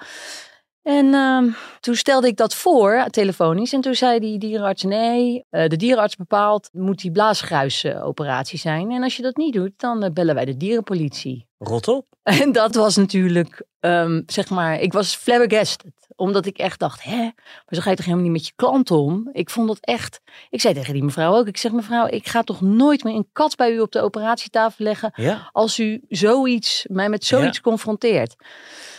En 0.84 1.14
ehm, 1.14 1.50
toen 1.80 1.96
stelde 1.96 2.28
ik 2.28 2.38
dat 2.38 2.56
voor, 2.56 3.06
telefonisch. 3.10 3.74
En 3.74 3.82
toen 3.82 3.96
zei 3.96 4.20
die 4.20 4.38
dierenarts, 4.38 4.84
nee, 4.84 5.46
eh, 5.50 5.68
de 5.68 5.76
dierenarts 5.76 6.16
bepaalt, 6.16 6.70
moet 6.72 7.02
die 7.02 7.12
blaasgruisoperatie 7.12 8.60
zijn. 8.60 8.92
En 8.92 9.04
als 9.04 9.16
je 9.16 9.22
dat 9.22 9.38
niet 9.38 9.54
doet, 9.54 9.80
dan 9.80 10.04
eh, 10.04 10.12
bellen 10.12 10.36
wij 10.36 10.46
de 10.46 10.58
dierenpolitie. 10.58 11.50
Rot 11.64 11.88
op. 11.88 12.06
En 12.42 12.52
dat 12.52 12.76
was 12.76 12.96
natuurlijk, 12.96 13.64
ehm, 13.80 14.22
zeg 14.26 14.50
maar, 14.50 14.80
ik 14.80 14.94
was 14.94 15.16
flabbergasted. 15.16 15.92
Omdat 16.16 16.46
ik 16.46 16.58
echt 16.58 16.80
dacht, 16.80 17.04
hè, 17.04 17.18
maar 17.18 17.32
zo 17.70 17.82
ga 17.82 17.90
je 17.90 17.96
toch 17.96 18.06
helemaal 18.06 18.26
niet 18.28 18.34
met 18.38 18.46
je 18.46 18.54
klant 18.56 18.92
om? 18.92 19.30
Ik 19.32 19.50
vond 19.50 19.68
dat 19.68 19.78
echt, 19.82 20.20
ik 20.50 20.62
zei 20.62 20.74
tegen 20.74 20.94
die 20.94 21.04
mevrouw 21.04 21.34
ook, 21.36 21.48
ik 21.48 21.58
zeg 21.58 21.72
mevrouw, 21.72 22.08
ik 22.08 22.28
ga 22.28 22.42
toch 22.42 22.62
nooit 22.62 23.04
meer 23.04 23.16
een 23.16 23.28
kat 23.34 23.56
bij 23.56 23.72
u 23.72 23.80
op 23.80 23.92
de 23.92 24.02
operatietafel 24.02 24.86
leggen 24.86 25.12
Ja. 25.16 25.50
als 25.52 25.80
u 25.80 26.02
zoiets, 26.10 26.86
mij 26.90 27.10
met 27.10 27.26
zoiets 27.26 27.62
confronteert. 27.62 28.36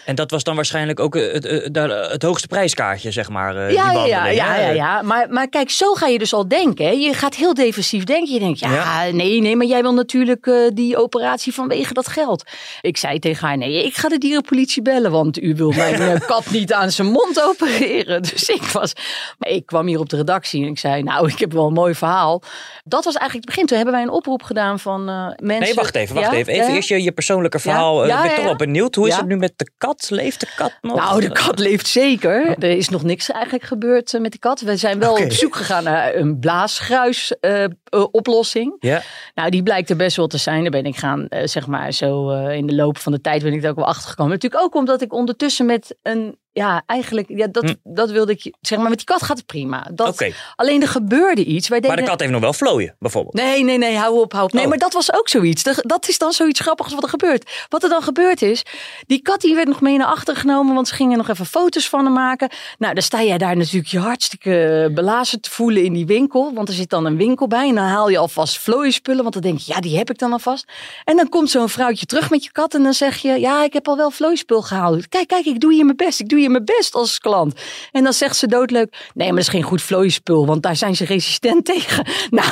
En 0.07 0.15
dat 0.15 0.31
was 0.31 0.43
dan 0.45 0.55
waarschijnlijk 0.55 1.01
ook 1.01 1.17
eh, 1.17 1.33
het, 1.33 1.45
het, 1.45 1.77
het, 1.77 2.11
het 2.13 2.23
hoogste 2.23 2.47
prijskaartje, 2.47 3.11
zeg 3.11 3.29
maar. 3.29 3.57
eh, 3.57 3.67
die 3.67 3.77
Ja, 3.77 3.93
ja, 3.93 4.05
ja, 4.07 4.27
ja, 4.27 4.57
ja, 4.57 4.71
ja. 4.71 5.03
Maar, 5.03 5.31
maar 5.31 5.49
kijk, 5.49 5.71
zo 5.71 5.95
ga 5.95 6.07
je 6.07 6.19
dus 6.19 6.33
al 6.33 6.49
denken. 6.49 6.85
Hè. 6.85 6.91
Je 6.91 7.15
gaat 7.15 7.35
heel 7.35 7.55
defensief 7.55 8.05
denken. 8.05 8.33
Je 8.33 8.39
denkt, 8.41 8.59
ja, 8.59 8.73
Ja. 8.73 9.11
nee, 9.13 9.41
nee, 9.41 9.57
maar 9.57 9.67
jij 9.67 9.83
wil 9.83 9.95
natuurlijk 9.95 10.47
eh, 10.47 10.55
die 10.75 10.97
operatie 10.97 11.53
vanwege 11.55 11.95
dat 11.95 12.09
geld. 12.09 12.45
Ik 12.81 12.97
zei 12.97 13.19
tegen 13.19 13.47
haar, 13.47 13.57
nee, 13.57 13.85
ik 13.85 13.95
ga 13.95 14.09
de 14.09 14.19
dierenpolitie 14.19 14.83
bellen, 14.83 15.11
want 15.11 15.43
u 15.43 15.55
wil 15.55 15.71
mijn 15.71 15.95
eh, 15.95 16.21
kat 16.27 16.51
niet 16.51 16.73
aan 16.73 16.91
zijn 16.91 17.09
mond 17.09 17.43
opereren. 17.43 18.23
Dus 18.33 18.49
ik 18.49 18.63
was, 18.63 18.93
maar 19.39 19.51
ik 19.51 19.67
kwam 19.67 19.87
hier 19.87 19.99
op 19.99 20.09
de 20.09 20.17
redactie 20.17 20.63
en 20.63 20.69
ik 20.69 20.79
zei, 20.79 21.03
nou, 21.03 21.29
ik 21.29 21.39
heb 21.39 21.53
wel 21.53 21.67
een 21.67 21.73
mooi 21.73 21.95
verhaal. 21.95 22.43
Dat 22.85 23.05
was 23.05 23.15
eigenlijk 23.15 23.35
het 23.35 23.45
begin. 23.45 23.67
Toen 23.67 23.77
hebben 23.77 23.95
wij 23.95 24.03
een 24.03 24.11
oproep 24.11 24.43
gedaan 24.43 24.79
van 24.79 25.09
eh, 25.09 25.27
mensen. 25.37 25.65
Nee, 25.65 25.75
wacht 25.75 25.95
even, 25.95 26.15
wacht 26.15 26.31
Ja, 26.31 26.37
even. 26.37 26.53
Even 26.53 26.69
ja. 26.69 26.75
eerst 26.75 26.89
je, 26.89 27.03
je 27.03 27.13
persoonlijke 27.13 27.59
verhaal. 27.59 28.07
Ja, 28.07 28.09
Ja, 28.09 28.17
ben 28.17 28.25
ik 28.25 28.31
ja, 28.31 28.37
toch 28.37 28.45
wel 28.45 28.57
benieuwd. 28.57 28.95
Hoe 28.95 29.09
is 29.09 29.17
het 29.17 29.27
nu 29.27 29.37
met 29.37 29.53
de 29.57 29.71
kat? 29.79 30.07
Leeft 30.11 30.41
de 30.41 30.47
kat 30.57 30.73
nog? 30.81 30.97
Nou, 30.97 31.21
de 31.21 31.33
kat 31.33 31.59
leeft 31.59 31.87
zeker. 31.87 32.55
Er 32.59 32.71
is 32.71 32.89
nog 32.89 33.03
niks 33.03 33.31
eigenlijk 33.31 33.65
gebeurd 33.65 34.15
eh, 34.15 34.21
met 34.21 34.33
de 34.33 34.39
kat. 34.39 34.61
We 34.61 34.77
zijn 34.77 34.99
wel 34.99 35.15
op 35.15 35.33
zoek 35.33 35.57
gegaan 35.57 35.85
naar 35.85 36.15
een 36.15 36.39
blaasgruis 36.39 37.35
eh, 37.41 37.65
eh, 37.65 37.71
oplossing. 38.11 38.77
Ja, 38.81 39.03
Nou, 39.35 39.51
die 39.51 39.63
blijkt 39.63 39.91
er 39.91 39.97
best 39.97 40.17
wel 40.17 40.27
te 40.27 40.39
zijn. 40.39 40.63
Daar 40.63 40.71
ben 40.71 40.85
ik 40.85 40.97
gaan, 40.97 41.29
eh, 41.29 41.47
zeg 41.47 41.67
maar, 41.67 41.93
zo 41.93 42.31
eh, 42.31 42.42
in 42.51 42.67
de 42.67 42.75
loop 42.75 42.99
van 42.99 43.13
de 43.13 43.21
tijd 43.21 43.43
ben 43.43 43.53
ik 43.53 43.61
daar 43.61 43.71
ook 43.71 43.77
wel 43.77 43.87
achter 43.87 44.11
gekomen. 44.11 44.33
Natuurlijk 44.33 44.63
ook 44.63 44.75
omdat 44.75 45.03
ik 45.03 45.13
ondertussen 45.13 45.67
met 45.67 45.97
een, 46.03 46.39
ja, 46.53 46.83
eigenlijk, 46.87 47.29
ja, 47.29 47.47
dat, 47.47 47.65
Hm. 47.65 47.75
dat 47.85 48.11
wilde 48.11 48.33
ik, 48.33 48.55
zeg 48.61 48.79
maar, 48.79 48.89
met 48.89 48.99
die 48.99 49.07
kat 49.07 49.23
gaat 49.23 49.37
het 49.37 49.47
prima. 49.47 49.87
Dat. 49.95 50.33
Alleen 50.57 50.83
er 50.83 50.89
gebeurde 50.89 51.45
iets. 51.45 51.69
Wij 51.69 51.81
Maar 51.81 51.89
deden, 51.91 52.05
de 52.05 52.11
kat 52.11 52.21
heeft 52.21 52.33
nog 52.33 52.41
wel 52.41 52.53
vlooien, 52.53 52.95
bijvoorbeeld. 52.99 53.35
Nee, 53.35 53.65
nee, 53.65 53.79
nee, 53.79 53.97
hou 53.97 54.21
op, 54.21 54.33
hou 54.33 54.45
op. 54.45 54.53
Nee, 54.53 54.63
Oh. 54.63 54.69
maar 54.69 54.79
dat 54.79 54.93
was 54.93 55.13
ook 55.13 55.29
zoiets. 55.29 55.63
Dat- 55.63 55.81
Dat 55.87 56.09
is 56.09 56.19
dan 56.19 56.33
zoiets 56.33 56.61
grappigs 56.61 56.95
wat 56.95 57.03
er 57.03 57.09
gebeurt. 57.09 57.51
Wat 57.69 57.83
er 57.83 57.89
dan 57.89 58.03
gebeurd 58.03 58.43
is, 58.43 58.63
die 59.07 59.23
kat 59.23 59.41
die 59.41 59.55
werd 59.55 59.69
nog 59.69 59.81
mee 59.81 59.97
naar 59.97 60.07
achter 60.07 60.37
genomen, 60.37 60.75
want 60.75 60.89
ze 60.89 60.95
gingen 60.95 61.17
nog 61.19 61.29
even 61.29 61.47
foto's 61.47 61.89
van 61.89 62.05
hem 62.05 62.13
maken. 62.13 62.51
Nou, 62.79 62.95
dan 62.95 63.03
sta 63.03 63.23
jij 63.23 63.39
daar 63.39 63.57
natuurlijk 63.57 63.87
je 63.87 63.99
hartstikke 63.99 64.91
belazen 64.95 65.41
te 65.41 65.51
voelen 65.51 65.85
in 65.85 65.93
die 65.93 66.07
winkel, 66.07 66.53
want 66.55 66.69
er 66.69 66.75
zit 66.75 66.91
dan 66.91 67.05
een 67.07 67.17
winkel 67.17 67.47
bij 67.47 67.69
en 67.69 67.75
dan 67.75 67.85
haal 67.85 68.09
je 68.09 68.19
alvast 68.19 68.59
vlooienspullen, 68.59 69.23
want 69.23 69.33
dan 69.35 69.43
denk 69.43 69.59
je, 69.59 69.73
ja, 69.75 69.81
die 69.81 69.97
heb 69.97 70.11
ik 70.11 70.19
dan 70.19 70.33
alvast. 70.33 70.65
En 71.05 71.17
dan 71.17 71.29
komt 71.29 71.51
zo'n 71.51 71.69
vrouwtje 71.69 72.07
terug 72.07 72.31
met 72.31 72.45
je 72.45 72.53
kat 72.53 72.75
en 72.75 72.83
dan 72.83 72.95
zeg 72.95 73.17
je, 73.17 73.41
ja, 73.41 73.65
ik 73.65 73.73
heb 73.73 73.89
al 73.89 73.97
wel 73.97 74.11
vlooienspul 74.11 74.63
gehaald. 74.63 75.09
Kijk, 75.09 75.29
kijk, 75.29 75.45
ik 75.45 75.61
doe 75.61 75.73
hier 75.73 75.85
mijn 75.85 75.97
best. 75.97 76.21
Ik 76.21 76.29
doe 76.29 76.39
hier 76.43 76.51
mijn 76.51 76.65
best 76.65 76.95
als 76.95 77.19
klant. 77.19 77.61
En 77.93 78.05
dan 78.05 78.13
zegt 78.13 78.37
ze 78.37 78.47
doodleuk, 78.47 78.95
nee, 79.15 79.27
maar 79.27 79.37
dat 79.37 79.45
is 79.45 79.49
geen 79.49 79.63
goed 79.63 79.83
vlooienspul, 79.83 80.47
want 80.47 80.63
daar 80.63 80.77
zijn 80.77 80.97
ze 80.97 81.05
resistent 81.05 81.65
tegen. 81.65 82.07
Nou, 82.31 82.51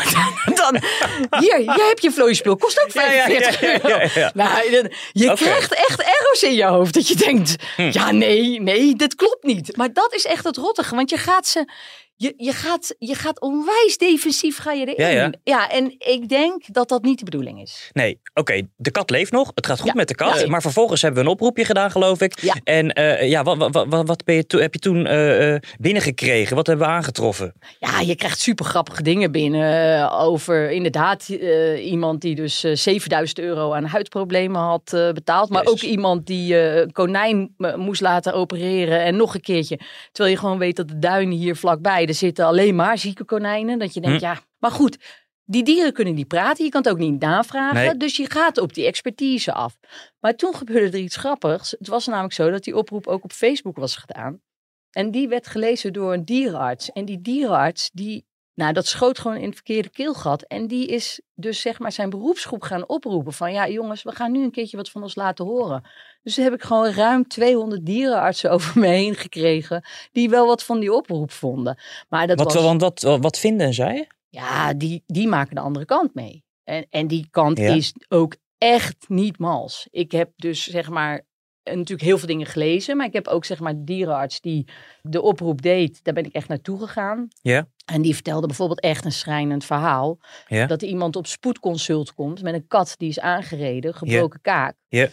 dan, 0.54 0.76
hier, 1.40 1.56
hier 1.56 1.86
heb 1.88 1.98
je 1.98 2.10
vlooienspul. 2.10 2.56
Kost 2.56 2.82
ook 2.82 2.90
Ja, 2.92 3.02
ja, 3.12 3.12
ja, 3.12 3.24
45 3.24 3.60
ja, 3.60 3.72
euro. 3.72 3.88
ja, 3.88 4.08
ja. 4.14 4.30
Nou, 4.34 4.88
je 5.12 5.32
krijgt 5.34 5.74
echt 5.74 6.00
errors 6.00 6.42
in 6.42 6.54
je 6.54 6.64
hoofd. 6.64 6.94
Dat 6.94 7.08
je 7.08 7.16
denkt, 7.16 7.56
Hm. 7.76 7.90
ja, 7.92 8.10
nee, 8.10 8.60
nee, 8.60 8.94
dit 8.96 9.14
klopt 9.14 9.44
niet. 9.44 9.76
Maar 9.76 9.92
dat 9.92 10.14
is 10.14 10.24
echt 10.24 10.44
het 10.44 10.56
rottige. 10.56 10.94
Want 10.94 11.10
je 11.10 11.16
gaat 11.16 11.46
ze... 11.46 11.64
je, 12.20 12.34
je, 12.36 12.52
gaat, 12.52 12.94
je 12.98 13.14
gaat 13.14 13.40
onwijs 13.40 13.96
defensief 13.98 14.58
ga 14.58 14.72
je 14.72 14.94
erin. 14.94 15.16
Ja, 15.16 15.32
ja. 15.44 15.70
en 15.70 15.94
ik 15.98 16.28
denk 16.28 16.62
dat 16.74 16.88
dat 16.88 17.02
niet 17.02 17.18
de 17.18 17.24
bedoeling 17.24 17.60
is. 17.60 17.90
Nee, 17.92 18.20
oké, 18.34 18.62
de 18.76 18.90
kat 18.90 19.10
leeft 19.10 19.32
nog. 19.32 19.50
Het 19.54 19.66
gaat 19.66 19.78
goed 19.78 19.86
Ja, 19.86 19.94
met 19.94 20.08
de 20.08 20.14
kat. 20.14 20.46
Maar 20.46 20.62
vervolgens 20.62 21.02
hebben 21.02 21.20
we 21.22 21.26
een 21.28 21.34
oproepje 21.34 21.64
gedaan, 21.64 21.90
geloof 21.90 22.20
ik. 22.20 22.40
Ja. 22.40 22.54
En 22.64 22.92
eh, 22.92 23.28
ja, 23.28 23.42
wat, 23.42 23.56
wat, 23.56 23.86
wat, 23.88 24.06
wat 24.06 24.24
ben 24.24 24.34
je 24.34 24.46
to- 24.46 24.58
heb 24.58 24.74
je 24.74 24.80
toen 24.80 25.06
eh, 25.06 25.54
binnengekregen? 25.78 26.56
Wat 26.56 26.66
hebben 26.66 26.86
we 26.86 26.92
aangetroffen? 26.92 27.52
Ja, 27.78 28.00
je 28.00 28.14
krijgt 28.14 28.40
super 28.40 28.64
grappige 28.64 29.02
dingen 29.02 29.32
binnen 29.32 30.10
over 30.12 30.70
inderdaad 30.70 31.28
iemand 31.78 32.20
die 32.20 32.34
dus 32.34 32.64
eh, 32.64 32.74
7000 32.74 33.38
euro 33.38 33.72
aan 33.72 33.84
huidproblemen 33.84 34.60
had 34.60 34.90
betaald. 35.14 35.48
Maar 35.50 35.64
Jezus. 35.64 35.82
ook 35.84 35.90
iemand 35.90 36.26
die 36.26 36.56
een 36.56 36.92
konijn 36.92 37.54
moest 37.76 38.00
laten 38.00 38.32
opereren 38.34 39.00
en 39.02 39.16
nog 39.16 39.34
een 39.34 39.40
keertje. 39.40 39.78
Terwijl 40.12 40.34
je 40.34 40.40
gewoon 40.40 40.58
weet 40.58 40.76
dat 40.76 40.88
de 40.88 40.98
duinen 40.98 41.36
hier 41.36 41.56
vlakbij, 41.56 42.06
er 42.10 42.16
zitten 42.16 42.44
alleen 42.44 42.74
maar 42.74 42.98
zieke 42.98 43.24
konijnen. 43.24 43.78
Dat 43.78 43.94
je 43.94 44.00
denkt, 44.00 44.20
Hm. 44.20 44.26
ja, 44.26 44.38
maar 44.58 44.70
goed. 44.70 44.98
Die 45.44 45.62
dieren 45.64 45.92
kunnen 45.92 46.14
niet 46.14 46.28
praten, 46.28 46.64
je 46.64 46.70
kan 46.70 46.82
het 46.82 46.90
ook 46.92 46.98
niet 46.98 47.20
navragen. 47.20 47.74
Nee. 47.74 47.96
Dus 47.96 48.16
je 48.16 48.30
gaat 48.30 48.58
op 48.58 48.74
die 48.74 48.86
expertise 48.86 49.52
af. 49.52 49.78
Maar 50.20 50.36
toen 50.36 50.54
gebeurde 50.54 50.96
er 50.96 51.02
iets 51.02 51.16
grappigs. 51.16 51.70
Het 51.70 51.86
was 51.88 52.06
namelijk 52.06 52.34
zo 52.34 52.50
dat 52.50 52.64
die 52.64 52.76
oproep 52.76 53.06
ook 53.06 53.24
op 53.24 53.32
Facebook 53.32 53.76
was 53.76 53.96
gedaan. 53.96 54.40
En 54.90 55.10
die 55.10 55.28
werd 55.28 55.46
gelezen 55.46 55.92
door 55.92 56.12
een 56.12 56.24
dierenarts. 56.24 56.92
En 56.92 57.04
die 57.04 57.20
dierenarts, 57.20 57.90
die, 57.92 58.26
nou, 58.54 58.72
dat 58.72 58.86
schoot 58.86 59.18
gewoon 59.18 59.36
in 59.36 59.44
het 59.44 59.54
verkeerde 59.54 59.90
keelgat. 59.90 60.42
En 60.42 60.66
die 60.66 60.86
is 60.86 61.20
dus 61.34 61.60
zeg 61.60 61.78
maar 61.78 61.92
zijn 61.92 62.10
beroepsgroep 62.10 62.62
gaan 62.62 62.88
oproepen. 62.88 63.32
Van 63.32 63.52
ja, 63.52 63.68
jongens, 63.68 64.02
we 64.02 64.12
gaan 64.12 64.32
nu 64.32 64.42
een 64.42 64.50
keertje 64.50 64.76
wat 64.76 64.90
van 64.90 65.02
ons 65.02 65.14
laten 65.14 65.44
horen. 65.44 65.88
Dus 66.22 66.36
heb 66.36 66.52
ik 66.52 66.62
gewoon 66.62 66.90
ruim 66.92 67.28
200 67.28 67.86
dierenartsen 67.86 68.50
over 68.54 68.80
me 68.80 68.86
heen 68.86 69.14
gekregen. 69.14 69.84
Die 70.12 70.30
wel 70.30 70.46
wat 70.46 70.62
van 70.64 70.80
die 70.80 70.92
oproep 70.92 71.30
vonden. 71.30 71.78
Maar 72.08 72.26
dat 72.26 72.38
Wat, 72.38 72.52
was, 72.52 72.62
want 72.62 72.80
wat, 72.80 73.00
wat 73.20 73.38
vinden 73.38 73.74
zij? 73.74 74.08
ja, 74.28 74.74
die, 74.74 75.02
die 75.06 75.28
maken 75.28 75.54
de 75.54 75.60
andere 75.60 75.84
kant 75.84 76.14
mee. 76.14 76.44
En, 76.64 76.86
en 76.90 77.06
die 77.06 77.28
kant 77.30 77.58
Ja. 77.58 77.74
is 77.74 77.92
ook 78.08 78.36
echt 78.58 78.96
niet 79.08 79.38
mals. 79.38 79.86
Ik 79.90 80.12
heb 80.12 80.30
dus 80.36 80.64
zeg 80.64 80.88
maar 80.88 81.14
eh, 81.14 81.22
natuurlijk 81.78 82.08
heel 82.08 82.18
veel 82.18 82.28
dingen 82.28 82.46
gelezen. 82.46 82.96
Maar 82.96 83.06
ik 83.06 83.12
heb 83.12 83.28
ook 83.28 83.44
zeg 83.44 83.60
maar 83.60 83.74
de 83.74 83.84
dierenarts 83.84 84.40
die 84.40 84.66
de 85.02 85.22
oproep 85.22 85.62
deed. 85.62 86.04
Daar 86.04 86.14
ben 86.14 86.24
ik 86.24 86.32
echt 86.32 86.48
naartoe 86.48 86.78
gegaan. 86.78 87.28
Ja. 87.42 87.68
En 87.84 88.02
die 88.02 88.14
vertelde 88.14 88.46
bijvoorbeeld 88.46 88.80
echt 88.80 89.04
een 89.04 89.12
schrijnend 89.12 89.64
verhaal. 89.64 90.18
Ja. 90.46 90.66
Dat 90.66 90.82
iemand 90.82 91.16
op 91.16 91.26
spoedconsult 91.26 92.14
komt 92.14 92.42
met 92.42 92.54
een 92.54 92.66
kat 92.66 92.94
die 92.96 93.08
is 93.08 93.20
aangereden, 93.20 93.94
gebroken 93.94 94.40
kaak. 94.40 94.76
Ja. 94.88 95.08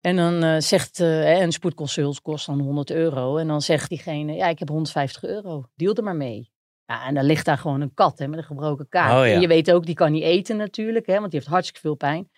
En 0.00 0.16
dan 0.16 0.42
eh, 0.42 0.60
zegt, 0.60 1.00
eh, 1.00 1.08
hè, 1.08 1.42
een 1.42 1.52
spoedconsult 1.52 2.20
kost 2.20 2.46
dan 2.46 2.60
100 2.60 2.90
euro. 2.90 3.36
En 3.36 3.46
dan 3.46 3.62
zegt 3.62 3.88
diegene, 3.88 4.32
ja, 4.32 4.48
ik 4.48 4.58
heb 4.58 4.68
150 4.68 5.24
euro. 5.24 5.64
Deal 5.74 5.94
er 5.94 6.02
maar 6.02 6.16
mee. 6.16 6.51
Ja, 6.92 7.06
en 7.06 7.14
dan 7.14 7.24
ligt 7.24 7.44
daar 7.44 7.58
gewoon 7.58 7.80
een 7.80 7.94
kat 7.94 8.18
hè, 8.18 8.28
met 8.28 8.38
een 8.38 8.44
gebroken 8.44 8.88
kaak. 8.88 9.10
Oh, 9.20 9.26
ja. 9.26 9.32
En 9.34 9.40
je 9.40 9.46
weet 9.46 9.72
ook, 9.72 9.86
die 9.86 9.94
kan 9.94 10.12
niet 10.12 10.22
eten 10.22 10.56
natuurlijk, 10.56 11.06
hè, 11.06 11.18
want 11.18 11.30
die 11.30 11.38
heeft 11.40 11.52
hartstikke 11.52 11.80
veel 11.80 11.94
pijn. 11.94 12.30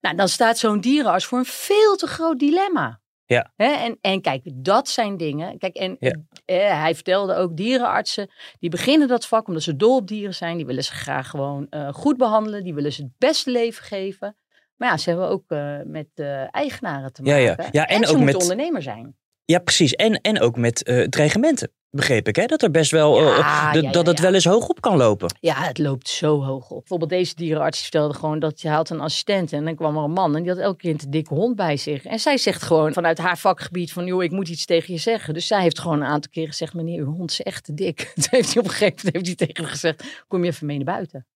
Nou, 0.00 0.16
dan 0.16 0.28
staat 0.28 0.58
zo'n 0.58 0.80
dierenarts 0.80 1.24
voor 1.24 1.38
een 1.38 1.44
veel 1.44 1.96
te 1.96 2.06
groot 2.06 2.38
dilemma. 2.38 3.00
Ja. 3.24 3.52
Hè, 3.56 3.66
en, 3.72 3.98
en 4.00 4.20
kijk, 4.20 4.42
dat 4.54 4.88
zijn 4.88 5.16
dingen. 5.16 5.58
Kijk, 5.58 5.76
en 5.76 5.96
Ja. 6.00 6.14
eh, 6.44 6.80
hij 6.80 6.94
vertelde 6.94 7.34
ook 7.34 7.56
dierenartsen, 7.56 8.30
die 8.58 8.70
beginnen 8.70 9.08
dat 9.08 9.26
vak 9.26 9.46
omdat 9.46 9.62
ze 9.62 9.76
dol 9.76 9.96
op 9.96 10.06
dieren 10.08 10.34
zijn. 10.34 10.56
Die 10.56 10.66
willen 10.66 10.84
ze 10.84 10.92
graag 10.92 11.30
gewoon 11.30 11.66
eh, 11.70 11.92
goed 11.92 12.16
behandelen. 12.16 12.64
Die 12.64 12.74
willen 12.74 12.92
ze 12.92 13.02
het 13.02 13.12
beste 13.18 13.50
leven 13.50 13.84
geven. 13.84 14.36
Maar 14.76 14.88
ja, 14.88 14.96
ze 14.96 15.08
hebben 15.10 15.28
ook 15.28 15.44
eh, 15.50 15.76
met 15.84 16.08
eigenaren 16.50 17.12
te 17.12 17.22
maken. 17.22 17.40
ja. 17.42 17.56
Ja, 17.70 17.86
en 17.86 18.04
ze 18.04 18.10
ook 18.10 18.16
moeten 18.16 18.24
met- 18.24 18.42
ondernemer 18.42 18.82
zijn. 18.82 19.16
Ja, 19.44 19.58
precies. 19.58 19.92
En, 19.94 20.20
en 20.20 20.40
ook 20.40 20.56
met 20.56 21.06
dreigementen, 21.10 21.72
begreep 21.90 22.28
ik. 22.28 22.36
Hè? 22.36 22.44
Dat 22.46 22.62
er 22.62 22.70
best 22.70 22.90
wel, 22.90 23.20
Ja, 23.24 23.72
eh, 23.74 23.82
ja, 23.82 23.90
dat- 23.90 24.06
het 24.06 24.20
wel 24.20 24.34
eens 24.34 24.44
hoog 24.44 24.68
op 24.68 24.80
kan 24.80 24.96
lopen. 24.96 25.36
Ja, 25.40 25.54
het 25.54 25.78
loopt 25.78 26.08
zo 26.08 26.42
hoog 26.44 26.70
op. 26.70 26.78
Bijvoorbeeld 26.78 27.10
deze 27.10 27.34
dierenarts 27.34 27.76
die 27.76 27.88
vertelde 27.90 28.14
gewoon 28.14 28.38
dat 28.38 28.60
hij 28.60 28.72
had 28.72 28.90
een 28.90 29.00
assistent 29.00 29.52
en 29.52 29.64
dan 29.64 29.74
kwam 29.74 29.96
er 29.96 30.02
een 30.02 30.10
man 30.10 30.36
en 30.36 30.42
die 30.42 30.50
had 30.50 30.60
elke 30.60 30.76
keer 30.76 30.90
een 30.90 31.10
dikke 31.10 31.34
hond 31.34 31.56
bij 31.56 31.76
zich. 31.76 32.04
En 32.04 32.18
zij 32.18 32.36
zegt 32.38 32.62
gewoon 32.62 32.92
vanuit 32.92 33.18
haar 33.18 33.38
vakgebied 33.38 33.92
van 33.92 34.06
joh, 34.06 34.22
ik 34.22 34.30
moet 34.30 34.48
iets 34.48 34.64
tegen 34.64 34.92
je 34.94 35.00
zeggen. 35.00 35.34
Dus 35.34 35.46
zij 35.46 35.62
heeft 35.62 35.78
gewoon 35.78 36.00
een 36.00 36.06
aantal 36.08 36.30
keren 36.30 36.48
gezegd, 36.48 36.74
meneer, 36.74 36.98
uw 37.00 37.12
hond 37.14 37.30
is 37.30 37.42
echt 37.42 37.64
te 37.64 37.74
dik. 37.74 37.96
Toen 38.14 38.24
heeft 38.30 38.52
hij 38.54 38.62
op 38.62 38.68
een 38.68 38.74
gegeven 38.74 38.96
moment 39.04 39.14
heeft 39.14 39.26
hij 39.26 39.46
tegen 39.46 39.62
haar 39.64 39.72
gezegd, 39.72 40.24
kom 40.28 40.44
je 40.44 40.50
even 40.50 40.66
mee 40.66 40.76
naar 40.76 40.94
buiten. 40.94 41.26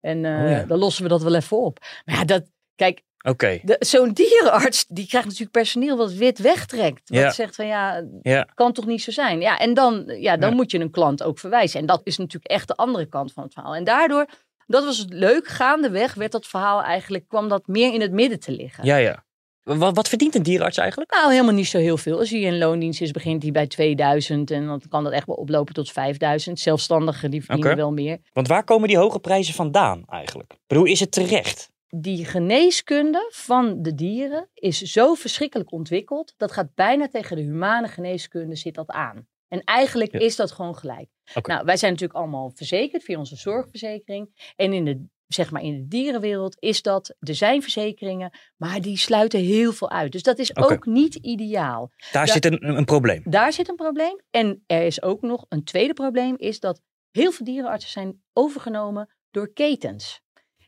En 0.00 0.24
eh, 0.24 0.42
Oh 0.44 0.50
ja. 0.50 0.62
dan 0.64 0.78
lossen 0.78 1.02
we 1.02 1.08
dat 1.08 1.22
wel 1.22 1.34
even 1.34 1.58
op. 1.62 1.78
Maar 2.04 2.14
ja, 2.14 2.24
dat, 2.24 2.44
kijk, 2.76 3.02
Oké. 3.28 3.60
zo'n 3.78 4.12
dierenarts, 4.12 4.84
die 4.88 5.06
krijgt 5.06 5.26
natuurlijk 5.26 5.52
personeel 5.52 5.96
wat 5.96 6.12
wit 6.12 6.38
wegtrekt. 6.38 7.08
Wat 7.08 7.18
Ja. 7.18 7.30
zegt 7.30 7.54
van 7.54 7.66
ja, 7.66 8.04
Ja. 8.22 8.48
kan 8.54 8.72
toch 8.72 8.86
niet 8.86 9.02
zo 9.02 9.10
zijn. 9.10 9.40
Ja, 9.40 9.58
en 9.58 9.74
dan, 9.74 10.04
ja, 10.06 10.36
dan 10.36 10.50
Ja. 10.50 10.56
moet 10.56 10.70
je 10.70 10.78
een 10.80 10.90
klant 10.90 11.22
ook 11.22 11.38
verwijzen. 11.38 11.80
En 11.80 11.86
dat 11.86 12.00
is 12.04 12.16
natuurlijk 12.18 12.52
echt 12.52 12.68
de 12.68 12.76
andere 12.76 13.06
kant 13.06 13.32
van 13.32 13.42
het 13.42 13.52
verhaal. 13.52 13.74
En 13.74 13.84
daardoor, 13.84 14.26
dat 14.66 14.84
was 14.84 14.98
het 14.98 15.12
leuk, 15.12 15.48
gaandeweg 15.48 16.14
werd 16.14 16.32
dat 16.32 16.46
verhaal 16.46 16.82
eigenlijk, 16.82 17.28
kwam 17.28 17.48
dat 17.48 17.66
meer 17.66 17.92
in 17.92 18.00
het 18.00 18.12
midden 18.12 18.40
te 18.40 18.52
liggen. 18.52 18.84
Ja, 18.84 18.96
ja. 18.96 19.24
Wat, 19.62 19.94
wat 19.96 20.08
verdient 20.08 20.34
een 20.34 20.42
dierenarts 20.42 20.76
eigenlijk? 20.78 21.10
Nou, 21.12 21.30
helemaal 21.32 21.54
niet 21.54 21.66
zo 21.66 21.78
heel 21.78 21.96
veel. 21.96 22.18
Als 22.18 22.30
hij 22.30 22.40
in 22.40 22.58
loondienst 22.58 23.00
is, 23.00 23.10
begint 23.10 23.42
hij 23.42 23.52
bij 23.52 23.66
2000 23.66 24.50
en 24.50 24.66
dan 24.66 24.82
kan 24.88 25.04
dat 25.04 25.12
echt 25.12 25.26
wel 25.26 25.36
oplopen 25.36 25.74
tot 25.74 25.90
5000. 25.92 26.60
Zelfstandigen, 26.60 27.30
die 27.30 27.44
verdienen 27.44 27.76
wel 27.76 27.92
meer. 27.92 28.18
Want 28.32 28.48
waar 28.48 28.64
komen 28.64 28.88
die 28.88 28.98
hoge 28.98 29.18
prijzen 29.18 29.54
vandaan 29.54 30.02
eigenlijk? 30.08 30.52
Ik 30.52 30.58
bedoel, 30.66 30.84
is 30.84 31.00
het 31.00 31.12
terecht? 31.12 31.70
Die 31.88 32.24
geneeskunde 32.24 33.28
van 33.32 33.82
de 33.82 33.94
dieren 33.94 34.48
is 34.54 34.80
zo 34.80 35.14
verschrikkelijk 35.14 35.72
ontwikkeld. 35.72 36.34
Dat 36.36 36.52
gaat 36.52 36.74
bijna 36.74 37.08
tegen 37.08 37.36
de 37.36 37.42
humane 37.42 37.88
geneeskunde 37.88 38.56
zit 38.56 38.74
dat 38.74 38.88
aan. 38.90 39.26
En 39.48 39.60
eigenlijk 39.64 40.12
Ja. 40.12 40.18
is 40.18 40.36
dat 40.36 40.52
gewoon 40.52 40.76
gelijk. 40.76 41.08
Nou, 41.42 41.64
wij 41.64 41.76
zijn 41.76 41.92
natuurlijk 41.92 42.18
allemaal 42.18 42.50
verzekerd 42.54 43.02
via 43.02 43.18
onze 43.18 43.36
zorgverzekering. 43.36 44.52
En 44.56 44.72
in 44.72 44.84
de, 44.84 45.04
zeg 45.26 45.50
maar 45.50 45.62
in 45.62 45.74
de 45.76 45.88
dierenwereld 45.88 46.56
is 46.58 46.82
dat, 46.82 47.14
er 47.18 47.34
zijn 47.34 47.62
verzekeringen, 47.62 48.30
maar 48.56 48.80
die 48.80 48.98
sluiten 48.98 49.40
heel 49.40 49.72
veel 49.72 49.90
uit. 49.90 50.12
Dus 50.12 50.22
dat 50.22 50.38
is 50.38 50.56
ook 50.56 50.86
niet 50.86 51.14
ideaal. 51.14 51.90
Daar 52.12 52.28
zit 52.28 52.44
een, 52.44 52.76
een 52.76 52.84
probleem. 52.84 53.22
Daar 53.24 53.52
zit 53.52 53.68
een 53.68 53.76
probleem. 53.76 54.20
En 54.30 54.62
er 54.66 54.82
is 54.82 55.02
ook 55.02 55.22
nog 55.22 55.46
een 55.48 55.64
tweede 55.64 55.92
probleem, 55.92 56.34
is 56.38 56.60
dat 56.60 56.80
heel 57.10 57.32
veel 57.32 57.46
dierenartsen 57.46 57.90
zijn 57.90 58.22
overgenomen 58.32 59.14
door 59.30 59.52
ketens. 59.52 60.20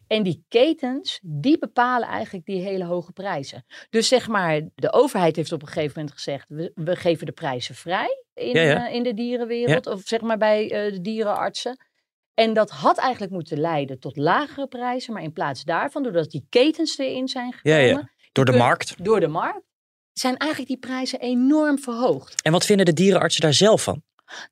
En 0.09 0.23
die 0.23 0.45
ketens, 0.49 1.19
die 1.23 1.59
bepalen 1.59 2.09
eigenlijk 2.09 2.47
die 2.47 2.61
hele 2.63 2.85
hoge 2.85 3.13
prijzen. 3.13 3.65
Dus 3.91 4.09
zeg 4.09 4.29
maar, 4.29 4.61
de 4.75 4.93
overheid 4.93 5.37
heeft 5.37 5.53
op 5.53 5.63
een 5.63 5.69
gegeven 5.69 5.93
moment 5.97 6.15
gezegd, 6.15 6.45
we, 6.49 6.71
we 6.75 6.97
geven 6.97 7.27
de 7.27 7.33
prijzen 7.33 7.75
vrij 7.75 8.25
in, 8.35 8.55
Ja, 8.55 8.61
ja. 8.63 8.89
eh, 8.89 8.95
in 8.95 9.03
de 9.03 9.15
dierenwereld. 9.15 9.87
Of 9.87 10.01
zeg 10.05 10.21
maar 10.21 10.39
bij 10.39 10.71
eh, 10.71 10.93
de 10.93 11.01
dierenartsen. 11.01 11.77
En 12.35 12.53
dat 12.53 12.71
had 12.71 12.99
eigenlijk 12.99 13.33
moeten 13.33 13.59
leiden 13.61 13.99
tot 14.01 14.17
lagere 14.17 14.67
prijzen. 14.67 15.13
Maar 15.13 15.23
in 15.23 15.33
plaats 15.33 15.65
daarvan, 15.65 16.03
doordat 16.03 16.31
die 16.31 16.47
ketens 16.49 16.99
erin 16.99 17.29
zijn 17.29 17.53
gekomen, 17.53 17.87
ja. 17.87 18.11
Door 18.33 18.45
de 18.45 18.51
kun- 18.51 18.61
markt. 18.61 19.05
door 19.05 19.21
de 19.21 19.29
markt, 19.29 19.67
zijn 20.13 20.37
eigenlijk 20.37 20.71
die 20.71 20.79
prijzen 20.91 21.21
enorm 21.21 21.79
verhoogd. 21.79 22.43
En 22.43 22.53
wat 22.53 22.65
vinden 22.65 22.87
de 22.87 22.93
dierenartsen 22.93 23.43
daar 23.43 23.55
zelf 23.55 23.83
van? 23.83 24.03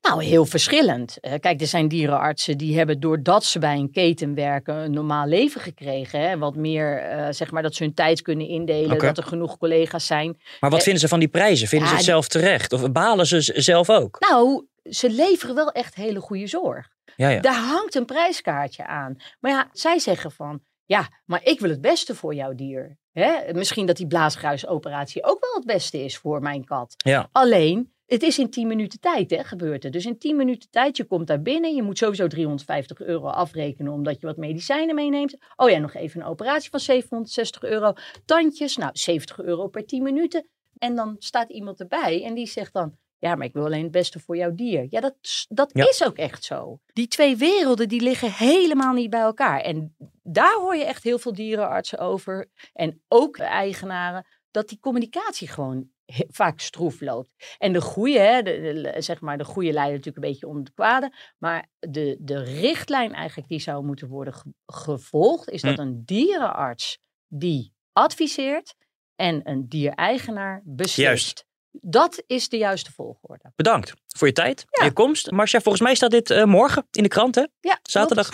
Nou, 0.02 0.24
heel 0.24 0.46
verschillend. 0.46 1.20
Eh, 1.20 1.32
kijk, 1.40 1.60
er 1.60 1.66
zijn 1.66 1.88
dierenartsen 1.88 2.58
die 2.58 2.76
hebben 2.76 3.00
doordat 3.00 3.44
ze 3.44 3.58
bij 3.58 3.76
een 3.76 3.90
keten 3.90 4.34
werken 4.34 4.74
een 4.74 4.90
normaal 4.92 5.26
leven 5.26 5.60
gekregen. 5.60 6.20
Hè? 6.20 6.38
Wat 6.38 6.56
meer, 6.56 6.98
eh, 6.98 7.26
zeg 7.30 7.50
maar, 7.50 7.62
dat 7.62 7.74
ze 7.74 7.82
hun 7.82 7.94
tijd 7.94 8.22
kunnen 8.22 8.48
indelen, 8.48 8.98
dat 8.98 9.16
er 9.18 9.24
genoeg 9.24 9.58
collega's 9.58 10.06
zijn. 10.06 10.40
Maar 10.60 10.70
wat 10.70 10.78
Eh, 10.78 10.84
vinden 10.84 11.02
ze 11.02 11.08
van 11.08 11.18
die 11.18 11.28
prijzen? 11.28 11.68
Vinden 11.68 11.88
ja, 11.88 11.94
ze 11.94 12.00
het 12.00 12.10
zelf 12.10 12.28
terecht? 12.28 12.72
Of 12.72 12.92
balen 12.92 13.26
ze 13.26 13.40
zelf 13.54 13.90
ook? 13.90 14.26
Nou, 14.30 14.66
ze 14.90 15.10
leveren 15.10 15.54
wel 15.54 15.70
echt 15.72 15.94
hele 15.94 16.20
goede 16.20 16.46
zorg. 16.46 16.88
Ja, 17.16 17.28
ja. 17.28 17.40
Daar 17.40 17.54
hangt 17.60 17.94
een 17.94 18.04
prijskaartje 18.04 18.86
aan. 18.86 19.16
Maar 19.40 19.50
ja, 19.50 19.68
zij 19.72 19.98
zeggen 19.98 20.32
van, 20.32 20.60
ja, 20.84 21.08
maar 21.24 21.40
ik 21.44 21.60
wil 21.60 21.70
het 21.70 21.80
beste 21.80 22.14
voor 22.14 22.34
jouw 22.34 22.54
dier. 22.54 22.96
Hè? 23.12 23.52
Misschien 23.52 23.86
dat 23.86 23.96
die 23.96 24.06
blaasgruisoperatie 24.06 25.24
ook 25.24 25.40
wel 25.40 25.54
het 25.54 25.64
beste 25.66 26.04
is 26.04 26.16
voor 26.16 26.40
mijn 26.42 26.64
kat. 26.64 26.94
Ja. 26.96 27.28
Alleen, 27.32 27.92
het 28.06 28.22
is 28.22 28.38
in 28.38 28.50
10 28.50 28.66
minuten 28.66 29.00
tijd, 29.00 29.30
hè, 29.30 29.44
gebeurt 29.44 29.82
het. 29.82 29.92
Dus 29.92 30.06
in 30.06 30.18
10 30.18 30.36
minuten 30.36 30.70
tijd, 30.70 30.96
je 30.96 31.04
komt 31.04 31.26
daar 31.26 31.42
binnen. 31.42 31.74
Je 31.74 31.82
moet 31.82 31.98
sowieso 31.98 32.26
350 32.26 33.00
euro 33.00 33.26
afrekenen 33.26 33.92
omdat 33.92 34.20
je 34.20 34.26
wat 34.26 34.36
medicijnen 34.36 34.94
meeneemt. 34.94 35.36
Oh 35.56 35.70
ja, 35.70 35.78
nog 35.78 35.94
even 35.94 36.20
een 36.20 36.26
operatie 36.26 36.70
van 36.70 36.80
760 36.80 37.62
euro. 37.62 37.92
Tandjes, 38.24 38.76
nou 38.76 38.90
70 38.94 39.40
euro 39.40 39.68
per 39.68 39.86
10 39.86 40.02
minuten. 40.02 40.46
En 40.78 40.94
dan 40.94 41.16
staat 41.18 41.50
iemand 41.50 41.80
erbij 41.80 42.24
en 42.24 42.34
die 42.34 42.46
zegt 42.46 42.72
dan... 42.72 42.96
Ja, 43.18 43.34
maar 43.34 43.46
ik 43.46 43.52
wil 43.52 43.64
alleen 43.64 43.82
het 43.82 43.90
beste 43.90 44.20
voor 44.20 44.36
jouw 44.36 44.54
dier. 44.54 44.86
Ja, 44.90 45.00
dat, 45.00 45.14
dat 45.48 45.70
Ja. 45.74 45.88
is 45.88 46.04
ook 46.04 46.16
echt 46.16 46.44
zo. 46.44 46.80
Die 46.92 47.08
twee 47.08 47.36
werelden 47.36 47.88
die 47.88 48.00
liggen 48.00 48.32
helemaal 48.32 48.92
niet 48.92 49.10
bij 49.10 49.20
elkaar. 49.20 49.60
En 49.60 49.96
daar 50.22 50.54
hoor 50.54 50.76
je 50.76 50.84
echt 50.84 51.02
heel 51.02 51.18
veel 51.18 51.32
dierenartsen 51.32 51.98
over. 51.98 52.50
En 52.72 53.02
ook 53.08 53.38
eigenaren. 53.38 54.26
Dat 54.50 54.68
die 54.68 54.78
communicatie 54.80 55.48
gewoon 55.48 55.88
vaak 56.28 56.60
stroef 56.60 57.00
loopt. 57.00 57.30
En 57.58 57.72
de 57.72 57.80
goede, 57.80 58.18
hè, 58.18 58.42
de, 58.42 58.60
de- 58.92 59.00
zeg 59.02 59.20
maar, 59.20 59.38
de 59.38 59.44
goede 59.44 59.72
leidt 59.72 59.90
natuurlijk 59.94 60.24
een 60.24 60.30
beetje 60.30 60.46
om 60.48 60.64
de 60.64 60.72
kwade. 60.74 61.12
Maar 61.38 61.68
de, 61.78 62.16
de 62.20 62.42
richtlijn 62.42 63.12
eigenlijk 63.14 63.48
die 63.48 63.60
zou 63.60 63.84
moeten 63.84 64.08
worden 64.08 64.34
ge- 64.34 64.52
gevolgd. 64.66 65.48
Is 65.50 65.62
dat 65.62 65.74
Hm. 65.74 65.80
een 65.80 66.02
dierenarts 66.04 66.98
die 67.28 67.72
adviseert. 67.92 68.74
En 69.14 69.40
een 69.44 69.68
diereigenaar 69.68 70.62
beslist. 70.64 70.96
Juist. 70.96 71.44
Dat 71.80 72.22
is 72.26 72.48
de 72.48 72.56
juiste 72.56 72.92
volgorde. 72.92 73.52
Bedankt 73.56 73.92
voor 74.06 74.26
je 74.26 74.32
tijd 74.32 74.64
Ja. 74.70 74.84
je 74.84 74.92
komst. 74.92 75.30
Marcia, 75.30 75.60
volgens 75.60 75.82
mij 75.84 75.94
staat 75.94 76.10
dit 76.10 76.30
eh, 76.30 76.44
morgen 76.44 76.86
in 76.90 77.02
de 77.02 77.08
krant, 77.08 77.34
hè? 77.34 77.44
Ja, 77.60 77.78
Zaterdag. 77.82 78.28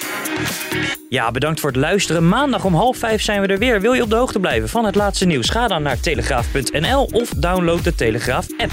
Ja, 1.12 1.30
bedankt 1.30 1.60
voor 1.60 1.70
het 1.70 1.78
luisteren. 1.78 2.28
Maandag 2.28 2.64
om 2.64 2.74
half 2.74 2.96
vijf 2.96 3.22
zijn 3.22 3.40
we 3.40 3.46
er 3.46 3.58
weer. 3.58 3.80
Wil 3.80 3.92
je 3.92 4.02
op 4.02 4.10
de 4.10 4.16
hoogte 4.16 4.40
blijven 4.40 4.68
van 4.68 4.84
het 4.84 4.94
laatste 4.94 5.26
nieuws? 5.26 5.48
Ga 5.48 5.68
dan 5.68 5.82
naar 5.82 6.00
telegraaf.nl 6.00 7.08
of 7.12 7.28
download 7.28 7.84
de 7.84 7.94
Telegraaf 7.94 8.46
app. 8.56 8.72